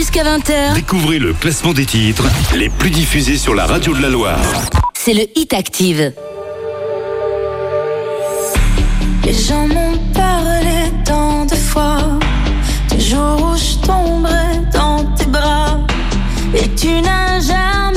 Jusqu'à 0.00 0.24
20h, 0.24 0.72
Découvrez 0.76 1.18
le 1.18 1.34
classement 1.34 1.74
des 1.74 1.84
titres 1.84 2.24
les 2.56 2.70
plus 2.70 2.88
diffusés 2.88 3.36
sur 3.36 3.54
la 3.54 3.66
radio 3.66 3.94
de 3.94 4.00
la 4.00 4.08
Loire. 4.08 4.40
c'est 4.94 5.12
le 5.12 5.24
Hit 5.36 5.52
Active. 5.52 6.14
Les 9.26 9.34
gens 9.34 9.68
m'ont 9.68 9.98
parlé 10.14 10.90
tant 11.04 11.44
de 11.44 11.54
fois 11.54 11.98
du 12.90 12.98
jour 12.98 13.52
où 13.52 13.56
je 13.58 13.86
tomberai 13.86 14.60
dans 14.72 15.04
tes 15.16 15.26
bras. 15.26 15.78
Et 16.54 16.66
tu 16.74 17.02
n'as 17.02 17.38
jamais 17.40 17.89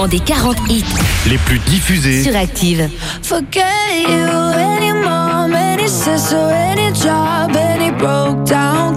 classement 0.00 0.08
des 0.08 0.20
40 0.20 0.56
hits 0.68 0.84
les 1.28 1.38
plus 1.38 1.58
diffusés 1.60 2.22
sur 2.22 2.36
Active. 2.36 2.88
Forget 3.22 3.60
you, 4.06 4.26
any 4.56 4.92
mom, 4.92 5.54
any 5.54 5.88
sister, 5.88 6.36
any 6.36 6.94
job, 6.94 7.54
any 7.56 7.90
broke 7.90 8.44
down 8.44 8.96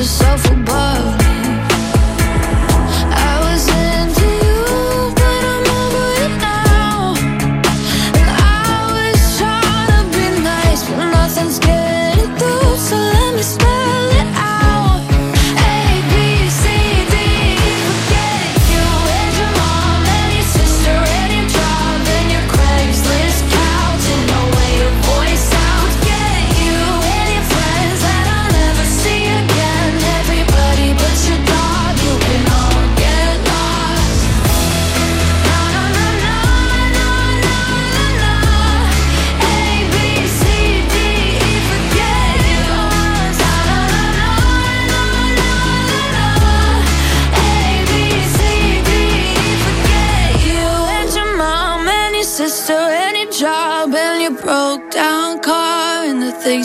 Yourself 0.00 0.49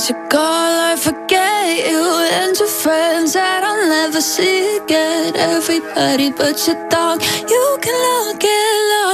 and 0.07 0.15
the 0.15 0.22
things 0.22 0.23
you 0.23 0.30
call 0.30 0.41
I 0.41 0.95
forget 0.98 1.88
you 1.88 2.03
and 2.32 2.57
your 2.57 2.68
friends 2.68 3.34
that 3.34 3.64
I'll 3.64 3.90
never 3.90 4.22
see 4.22 4.77
again. 4.77 5.36
Everybody 5.36 6.32
but 6.32 6.68
your 6.68 6.90
dog, 6.90 7.22
you 7.22 7.77
can 7.82 7.95
all 7.95 8.34
get 8.38 8.49
lost. 8.91 9.05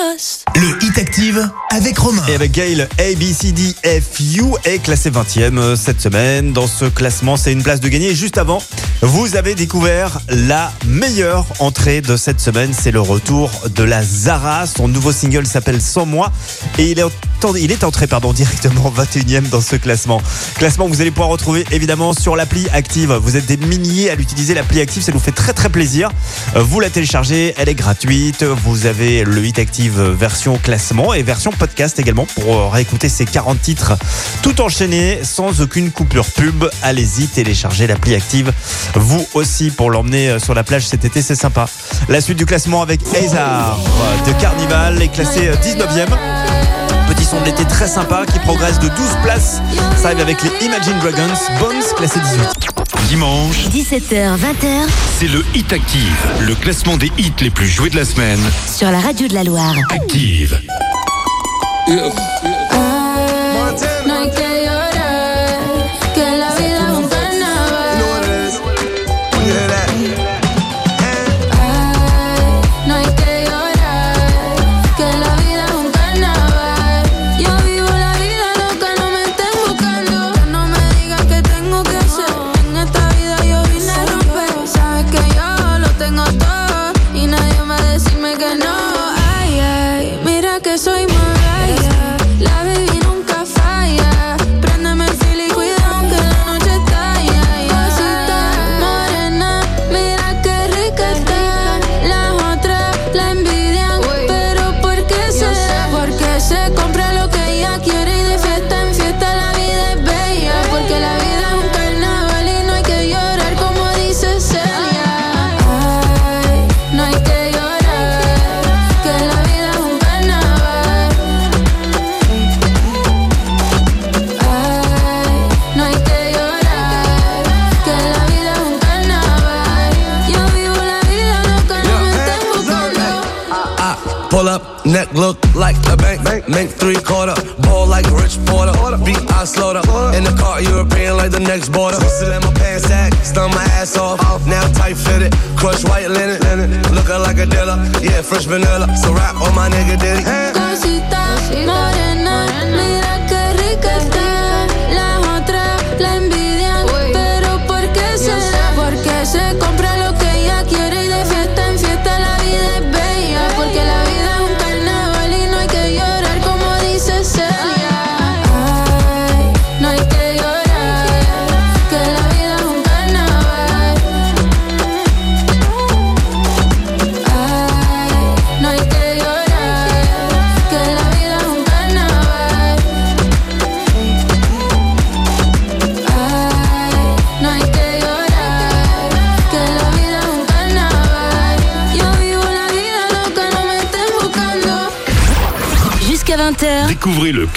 Le 0.56 0.84
Hit 0.84 0.98
Active 0.98 1.50
avec 1.70 1.98
Romain. 1.98 2.24
Et 2.28 2.36
avec 2.36 2.52
Gail, 2.52 2.88
ABCDFU 3.00 4.44
est 4.66 4.80
classé 4.80 5.10
20e 5.10 5.58
euh, 5.58 5.76
cette 5.78 6.02
semaine. 6.02 6.52
Dans 6.52 6.68
ce 6.68 6.86
classement, 6.86 7.38
c'est 7.38 7.54
une 7.54 7.64
place 7.64 7.80
de 7.80 7.88
gagner. 7.88 8.14
Juste 8.14 8.38
avant, 8.38 8.62
vous 9.02 9.38
avez 9.38 9.56
découvert 9.56 10.20
la 10.28 10.74
meilleure 10.86 11.46
entrée 11.60 12.02
de 12.02 12.18
cette 12.18 12.42
semaine. 12.42 12.72
C'est 12.78 12.92
le 12.92 13.00
retour 13.00 13.50
de 13.74 13.84
la 13.84 14.04
Zara. 14.04 14.68
Son 14.68 14.90
nouveau 14.90 15.14
single 15.14 15.46
s'appelle 15.46 15.82
Sans 15.82 16.06
moi. 16.06 16.32
Et 16.78 16.92
il 16.92 17.00
est, 17.00 17.06
il 17.58 17.72
est 17.72 17.84
entré 17.86 18.08
pardon, 18.08 18.34
directement 18.34 18.92
21e 18.92 19.48
dans 19.50 19.62
ce 19.62 19.78
classement. 19.78 20.22
Classement 20.56 20.88
que 20.88 20.94
vous 20.94 21.02
allez 21.02 21.12
pouvoir 21.12 21.30
retrouver 21.30 21.66
évidemment 21.72 22.12
sur 22.14 22.36
l'appli 22.36 22.68
Active. 22.74 23.14
Vous 23.14 23.38
êtes 23.38 23.46
des 23.46 23.58
milliers 23.58 24.10
à 24.10 24.16
l'utiliser, 24.16 24.54
l'appli 24.54 24.82
Active. 24.82 25.04
Ça 25.04 25.14
nous 25.14 25.20
fait 25.20 25.32
très 25.32 25.54
très 25.54 25.70
plaisir. 25.70 26.10
Euh, 26.58 26.62
Vous 26.62 26.82
la 26.82 26.90
téléchargez, 26.90 27.54
elle 27.58 27.70
est 27.70 27.76
gratuite. 27.76 28.44
Vous 28.44 28.86
avez 28.86 29.24
le 29.24 29.46
Hit 29.46 29.58
Active 29.58 30.02
version 30.02 30.41
classement 30.64 31.14
et 31.14 31.22
version 31.22 31.52
podcast 31.52 32.00
également 32.00 32.26
pour 32.26 32.56
euh, 32.56 32.68
réécouter 32.68 33.10
ces 33.10 33.26
40 33.26 33.62
titres 33.62 33.94
tout 34.42 34.60
enchaînés 34.62 35.20
sans 35.24 35.62
aucune 35.62 35.92
coupure 35.92 36.26
pub. 36.26 36.66
Allez-y, 36.82 37.28
téléchargez 37.28 37.86
l'appli 37.86 38.16
Active. 38.16 38.52
Vous 38.96 39.26
aussi 39.36 39.70
pour 39.70 39.92
l'emmener 39.92 40.30
euh, 40.30 40.40
sur 40.40 40.56
la 40.56 40.64
plage 40.64 40.88
cet 40.88 41.06
été, 41.06 41.22
c'est 41.22 41.36
sympa. 41.36 41.68
La 42.10 42.22
suite 42.22 42.38
du 42.38 42.46
classement 42.46 42.82
avec 42.82 43.02
Hazard 43.16 43.80
de 44.26 44.32
Carnival 44.42 45.02
est 45.02 45.10
classé 45.10 45.48
euh, 45.48 45.56
19e. 45.56 46.81
Petit 47.32 47.38
son 47.38 47.42
de 47.42 47.46
l'été 47.46 47.64
très 47.66 47.88
sympa 47.88 48.26
qui 48.26 48.40
progresse 48.40 48.78
de 48.80 48.90
12 48.90 48.96
places. 49.24 49.62
Ça 49.96 50.08
arrive 50.08 50.20
avec 50.20 50.38
les 50.44 50.66
Imagine 50.66 51.00
Dragons. 51.00 51.34
Bones 51.62 51.82
classé 51.96 52.20
18. 52.20 53.08
Dimanche, 53.08 53.68
17h, 53.68 54.36
20h 54.36 54.68
c'est 55.18 55.28
le 55.28 55.44
Hit 55.56 55.72
Active, 55.72 56.28
le 56.42 56.56
classement 56.56 56.98
des 56.98 57.10
hits 57.18 57.32
les 57.40 57.50
plus 57.50 57.68
joués 57.68 57.90
de 57.90 57.96
la 57.96 58.04
semaine. 58.06 58.40
sur 58.68 58.92
la 58.92 59.00
radio 59.00 59.28
de 59.30 59.34
la 59.34 59.44
Loire. 59.46 59.76
Active. 59.92 60.60
No 61.88 62.12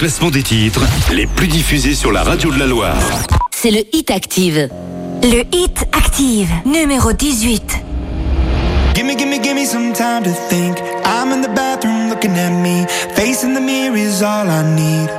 classement 0.05 0.29
des 0.29 0.43
titres 0.43 0.81
les 1.11 1.25
plus 1.25 1.47
diffusés 1.47 1.95
sur 1.95 2.11
la 2.11 2.21
radio 2.21 2.51
de 2.51 2.59
la 2.59 2.67
Loire. 2.67 2.95
c'est 3.49 3.71
le 3.71 3.79
Hit 3.91 4.11
Active. 4.11 4.69
Le 5.23 5.41
Hit 5.51 5.83
Active, 5.93 6.47
numéro 6.63 7.11
18. 7.11 7.83
Gimme, 8.93 9.15
gimme, 9.17 9.41
gimme 9.41 9.65
some 9.65 9.93
time 9.93 10.21
to 10.21 10.29
think. 10.47 10.77
I'm 11.05 11.31
in 11.31 11.41
the 11.41 11.49
bathroom 11.55 12.09
looking 12.09 12.37
at 12.37 12.51
me. 12.51 12.85
Facing 13.15 13.55
the 13.55 13.59
mirror 13.59 13.97
is 13.97 14.21
all 14.21 14.47
I 14.47 14.61
need. 14.75 15.09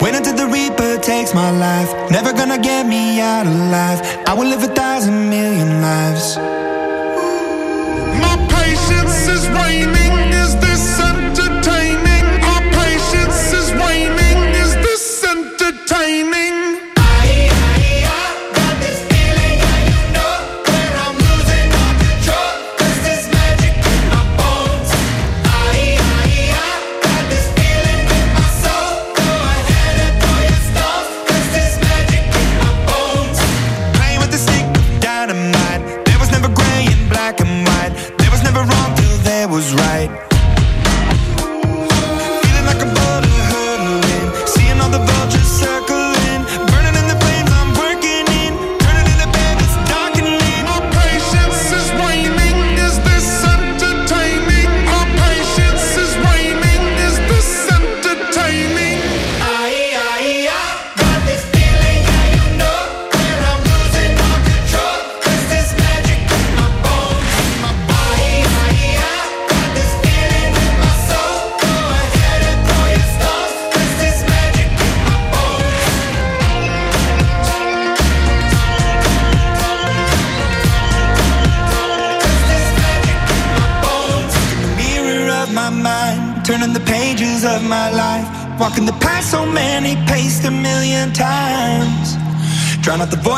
Wait 0.00 0.14
until 0.14 0.34
the 0.34 0.46
Reaper 0.46 0.96
takes 1.02 1.34
my 1.34 1.50
life. 1.50 1.92
Never 2.10 2.32
gonna 2.32 2.56
get 2.56 2.86
me 2.86 3.20
out 3.20 3.46
alive. 3.46 4.00
I 4.26 4.32
will 4.32 4.48
live 4.48 4.62
a 4.62 4.72
thousand 4.74 5.28
million 5.28 5.82
lives. 5.82 6.38
My 8.22 8.36
patience 8.48 9.28
is 9.28 9.50
waning. 9.50 10.03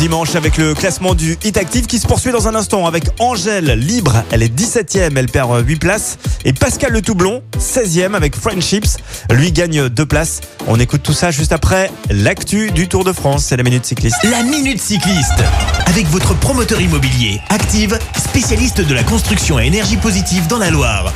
Dimanche 0.00 0.34
avec 0.34 0.56
le 0.56 0.72
classement 0.72 1.14
du 1.14 1.36
Hit 1.44 1.58
Active 1.58 1.84
qui 1.84 1.98
se 1.98 2.06
poursuit 2.06 2.32
dans 2.32 2.48
un 2.48 2.54
instant 2.54 2.86
avec 2.86 3.04
Angèle 3.18 3.78
Libre, 3.78 4.24
elle 4.30 4.42
est 4.42 4.48
17ème, 4.48 5.12
elle 5.14 5.26
perd 5.26 5.62
8 5.62 5.76
places. 5.76 6.16
Et 6.46 6.54
Pascal 6.54 6.92
Le 6.92 7.02
Toublon, 7.02 7.42
16ème 7.58 8.14
avec 8.14 8.34
Friendships, 8.34 8.96
lui 9.30 9.52
gagne 9.52 9.90
2 9.90 10.06
places. 10.06 10.40
On 10.68 10.80
écoute 10.80 11.02
tout 11.02 11.12
ça 11.12 11.30
juste 11.30 11.52
après 11.52 11.90
l'actu 12.08 12.70
du 12.70 12.88
Tour 12.88 13.04
de 13.04 13.12
France, 13.12 13.44
c'est 13.44 13.58
la 13.58 13.62
Minute 13.62 13.84
Cycliste. 13.84 14.16
La 14.24 14.42
Minute 14.42 14.80
Cycliste. 14.80 15.44
Avec 15.84 16.06
votre 16.06 16.32
promoteur 16.32 16.80
immobilier, 16.80 17.38
Active, 17.50 17.98
spécialiste 18.16 18.80
de 18.80 18.94
la 18.94 19.02
construction 19.02 19.58
à 19.58 19.64
énergie 19.64 19.98
positive 19.98 20.46
dans 20.46 20.58
la 20.58 20.70
Loire. 20.70 21.12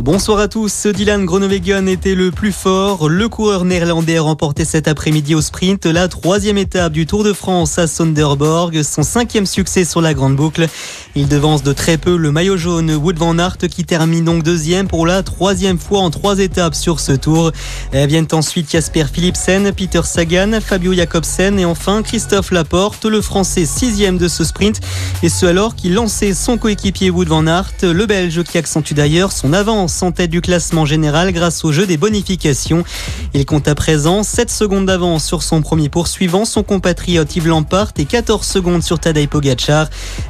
Bonsoir 0.00 0.38
à 0.38 0.46
tous. 0.46 0.86
Dylan 0.86 1.24
Groenewegen 1.26 1.88
était 1.88 2.14
le 2.14 2.30
plus 2.30 2.52
fort. 2.52 3.08
Le 3.08 3.28
coureur 3.28 3.64
néerlandais 3.64 4.18
a 4.18 4.22
remporté 4.22 4.64
cet 4.64 4.86
après-midi 4.86 5.34
au 5.34 5.40
sprint 5.40 5.86
la 5.86 6.06
troisième 6.06 6.56
étape 6.56 6.92
du 6.92 7.04
Tour 7.04 7.24
de 7.24 7.32
France 7.32 7.80
à 7.80 7.88
Sonderborg, 7.88 8.80
son 8.84 9.02
cinquième 9.02 9.44
succès 9.44 9.84
sur 9.84 10.00
la 10.00 10.14
grande 10.14 10.36
boucle. 10.36 10.68
Il 11.16 11.26
devance 11.26 11.64
de 11.64 11.72
très 11.72 11.98
peu 11.98 12.16
le 12.16 12.30
maillot 12.30 12.56
jaune 12.56 12.94
Wood 12.94 13.18
van 13.18 13.40
Aert 13.40 13.58
qui 13.58 13.84
termine 13.84 14.24
donc 14.24 14.44
deuxième 14.44 14.86
pour 14.86 15.04
la 15.04 15.24
troisième 15.24 15.80
fois 15.80 15.98
en 15.98 16.10
trois 16.10 16.38
étapes 16.38 16.76
sur 16.76 17.00
ce 17.00 17.12
tour. 17.12 17.50
Eh, 17.92 18.06
Viennent 18.06 18.28
ensuite 18.30 18.70
Jasper 18.70 19.06
Philipsen, 19.12 19.72
Peter 19.72 20.02
Sagan, 20.04 20.60
Fabio 20.64 20.94
Jacobsen 20.94 21.58
et 21.58 21.64
enfin 21.64 22.02
Christophe 22.02 22.52
Laporte, 22.52 23.04
le 23.04 23.20
français 23.20 23.66
sixième 23.66 24.16
de 24.16 24.28
ce 24.28 24.44
sprint. 24.44 24.80
Et 25.24 25.28
ce 25.28 25.44
alors 25.46 25.74
qu'il 25.74 25.94
lançait 25.94 26.34
son 26.34 26.56
coéquipier 26.56 27.10
Wood 27.10 27.26
van 27.26 27.48
Aert, 27.48 27.72
le 27.82 28.06
belge 28.06 28.44
qui 28.44 28.58
accentue 28.58 28.94
d'ailleurs 28.94 29.32
son 29.32 29.52
avance 29.52 29.87
France 29.88 30.02
en 30.02 30.12
tête 30.12 30.28
du 30.28 30.42
classement 30.42 30.84
général 30.84 31.32
grâce 31.32 31.64
au 31.64 31.72
jeu 31.72 31.86
des 31.86 31.96
bonifications. 31.96 32.84
Il 33.32 33.46
compte 33.46 33.68
à 33.68 33.74
présent 33.74 34.22
7 34.22 34.50
secondes 34.50 34.84
d'avance 34.84 35.24
sur 35.24 35.42
son 35.42 35.62
premier 35.62 35.88
poursuivant, 35.88 36.44
son 36.44 36.62
compatriote 36.62 37.34
Yves 37.34 37.48
Lampart 37.48 37.92
et 37.96 38.04
14 38.04 38.46
secondes 38.46 38.82
sur 38.82 38.98
Tadej 38.98 39.28
Pogacar. 39.28 39.88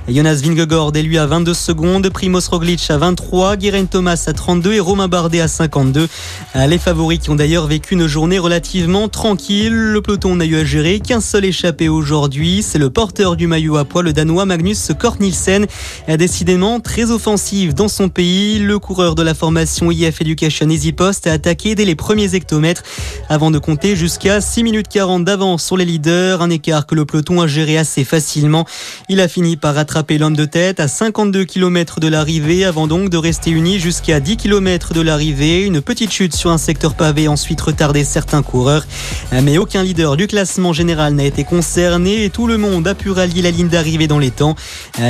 Jonas 0.09 0.41
Vingegaard 0.45 0.93
est 0.95 1.03
lui 1.03 1.19
à 1.19 1.27
22 1.27 1.55
secondes, 1.55 2.09
Primoz 2.09 2.47
Roglic 2.49 2.89
à 2.89 2.99
23, 2.99 3.57
Guerin 3.57 3.87
Thomas 3.87 4.23
à 4.29 4.33
32 4.33 4.75
et 4.75 4.81
Romain 4.81 5.09
Bardet 5.09 5.41
à 5.41 5.49
52. 5.49 6.07
Euh, 6.55 6.67
Les 6.69 6.79
favoris 6.79 7.19
qui 7.19 7.31
ont 7.31 7.35
d'ailleurs 7.35 7.67
vécu 7.67 7.95
une 7.95 8.07
journée 8.07 8.39
relativement 8.39 9.09
tranquille. 9.09 9.75
Le 9.75 10.01
peloton 10.03 10.37
n'a 10.37 10.45
eu 10.45 10.55
à 10.57 10.65
gérer 10.65 11.01
qu'un 11.01 11.21
seul 11.21 11.45
échappé 11.45 11.89
aujourd'hui. 11.89 12.63
C'est 12.63 12.79
le 12.79 12.91
porteur 12.91 13.35
du 13.35 13.49
maillot 13.49 13.77
à 13.77 13.85
poids, 13.85 14.05
le 14.05 14.13
danois 14.13 14.45
Magnus 14.45 14.93
Kort 14.97 15.17
Nielsen. 15.19 15.67
Euh, 16.09 16.17
Décidément 16.17 16.79
très 16.79 17.11
offensif 17.11 17.75
dans 17.75 17.89
son 17.89 18.09
pays. 18.09 18.61
Le 18.61 18.79
coureur 18.79 19.15
de 19.17 19.23
la 19.23 19.35
formation 19.49 19.91
IF 19.91 20.21
Education 20.21 20.69
Easy 20.69 20.93
Post 20.93 21.27
a 21.27 21.33
attaqué 21.33 21.75
dès 21.75 21.87
les 21.87 21.95
premiers 21.95 22.35
hectomètres 22.35 22.83
avant 23.31 23.51
de 23.51 23.59
compter 23.59 23.97
jusqu'à 23.97 24.43
6 24.43 24.63
minutes 24.63 24.89
40 24.89 25.25
d'avance 25.25 25.65
sur 25.65 25.79
les 25.79 25.87
leaders. 25.87 26.43
Un 26.43 26.51
écart 26.51 26.87
que 26.87 26.95
le 26.95 27.07
peloton 27.07 27.41
a 27.41 27.47
géré 27.47 27.79
assez 27.79 28.05
facilement. 28.05 28.67
Il 29.09 29.21
a 29.21 29.27
fini 29.27 29.57
par 29.57 29.75
rattraper 29.75 30.19
l'homme 30.19 30.37
de 30.37 30.45
tête 30.45 30.81
à 30.81 30.87
52 30.87 31.47
km 31.47 31.99
de 31.99 32.09
l'arrivée 32.09 32.67
avant 32.67 32.87
donc 32.87 33.09
de 33.09 33.17
rester 33.17 33.51
uni 33.51 33.79
jusqu'à 33.79 34.21
10 34.21 34.37
km 34.37 34.93
de 34.93 35.01
l'arrivée. 35.01 35.65
Une 35.65 35.81
petite 35.81 36.13
chute 36.13 36.37
sur 36.37 36.51
un 36.51 36.59
secteur 36.59 36.95
pavé 36.95 37.27
ensuite 37.27 37.63
retardé 37.63 38.05
certains 38.05 38.43
coureurs. 38.43 38.87
Mais 39.33 39.57
aucun 39.57 39.83
leader 39.83 40.19
du 40.19 40.27
classement 40.27 40.75
général 40.75 41.15
n'a 41.15 41.25
été 41.25 41.45
concerné 41.45 42.25
et 42.25 42.29
tout 42.29 42.47
le 42.47 42.59
monde 42.59 42.87
a 42.87 42.95
pu 42.95 43.11
rallier 43.11 43.41
la 43.41 43.51
ligne 43.51 43.69
d'arrivée 43.69 44.09
dans 44.09 44.19
les 44.19 44.31
temps. 44.31 44.57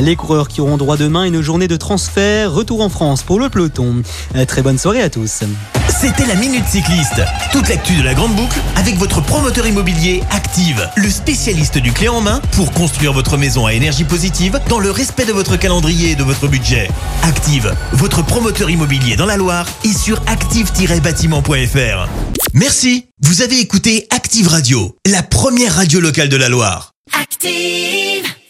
Les 0.01 0.15
coureurs 0.15 0.47
qui 0.47 0.61
auront 0.61 0.77
droit 0.77 0.97
demain 0.97 1.23
à 1.23 1.27
une 1.27 1.43
journée 1.43 1.67
de 1.67 1.77
transfert. 1.77 2.53
Retour 2.53 2.83
en 2.83 2.89
France 2.89 3.25
pour 3.25 3.41
le 3.41 3.49
peloton. 3.49 4.05
Très 4.47 4.63
bonne 4.63 4.79
soirée 4.79 5.03
à 5.03 5.11
tous. 5.11 5.43
C'était 5.89 6.27
la 6.27 6.35
Minute 6.35 6.67
Cycliste. 6.67 7.23
Toute 7.51 7.69
l'actu 7.69 7.95
de 7.97 8.03
la 8.03 8.15
Grande 8.15 8.37
Boucle 8.37 8.59
avec 8.77 8.97
votre 8.97 9.21
promoteur 9.21 9.67
immobilier 9.67 10.23
Active, 10.31 10.89
le 10.97 11.11
spécialiste 11.11 11.79
du 11.79 11.93
clé 11.93 12.09
en 12.09 12.21
main 12.21 12.41
pour 12.53 12.73
construire 12.73 13.13
votre 13.13 13.37
maison 13.37 13.67
à 13.67 13.73
énergie 13.73 14.05
positive 14.05 14.61
dans 14.69 14.79
le 14.79 14.91
respect 14.91 15.25
de 15.25 15.33
votre 15.33 15.57
calendrier 15.57 16.13
et 16.13 16.15
de 16.15 16.23
votre 16.23 16.47
budget. 16.47 16.89
Active, 17.23 17.75
votre 17.93 18.23
promoteur 18.23 18.71
immobilier 18.71 19.17
dans 19.17 19.27
la 19.27 19.37
Loire 19.37 19.67
et 19.85 19.93
sur 19.93 20.23
active-bâtiment.fr. 20.27 22.09
Merci. 22.55 23.07
Vous 23.23 23.43
avez 23.43 23.59
écouté 23.59 24.07
Active 24.11 24.49
Radio, 24.49 24.97
la 25.07 25.23
première 25.23 25.75
radio 25.75 26.01
locale 26.01 26.29
de 26.29 26.37
la 26.37 26.49
Loire. 26.49 26.93
Active. 27.21 28.28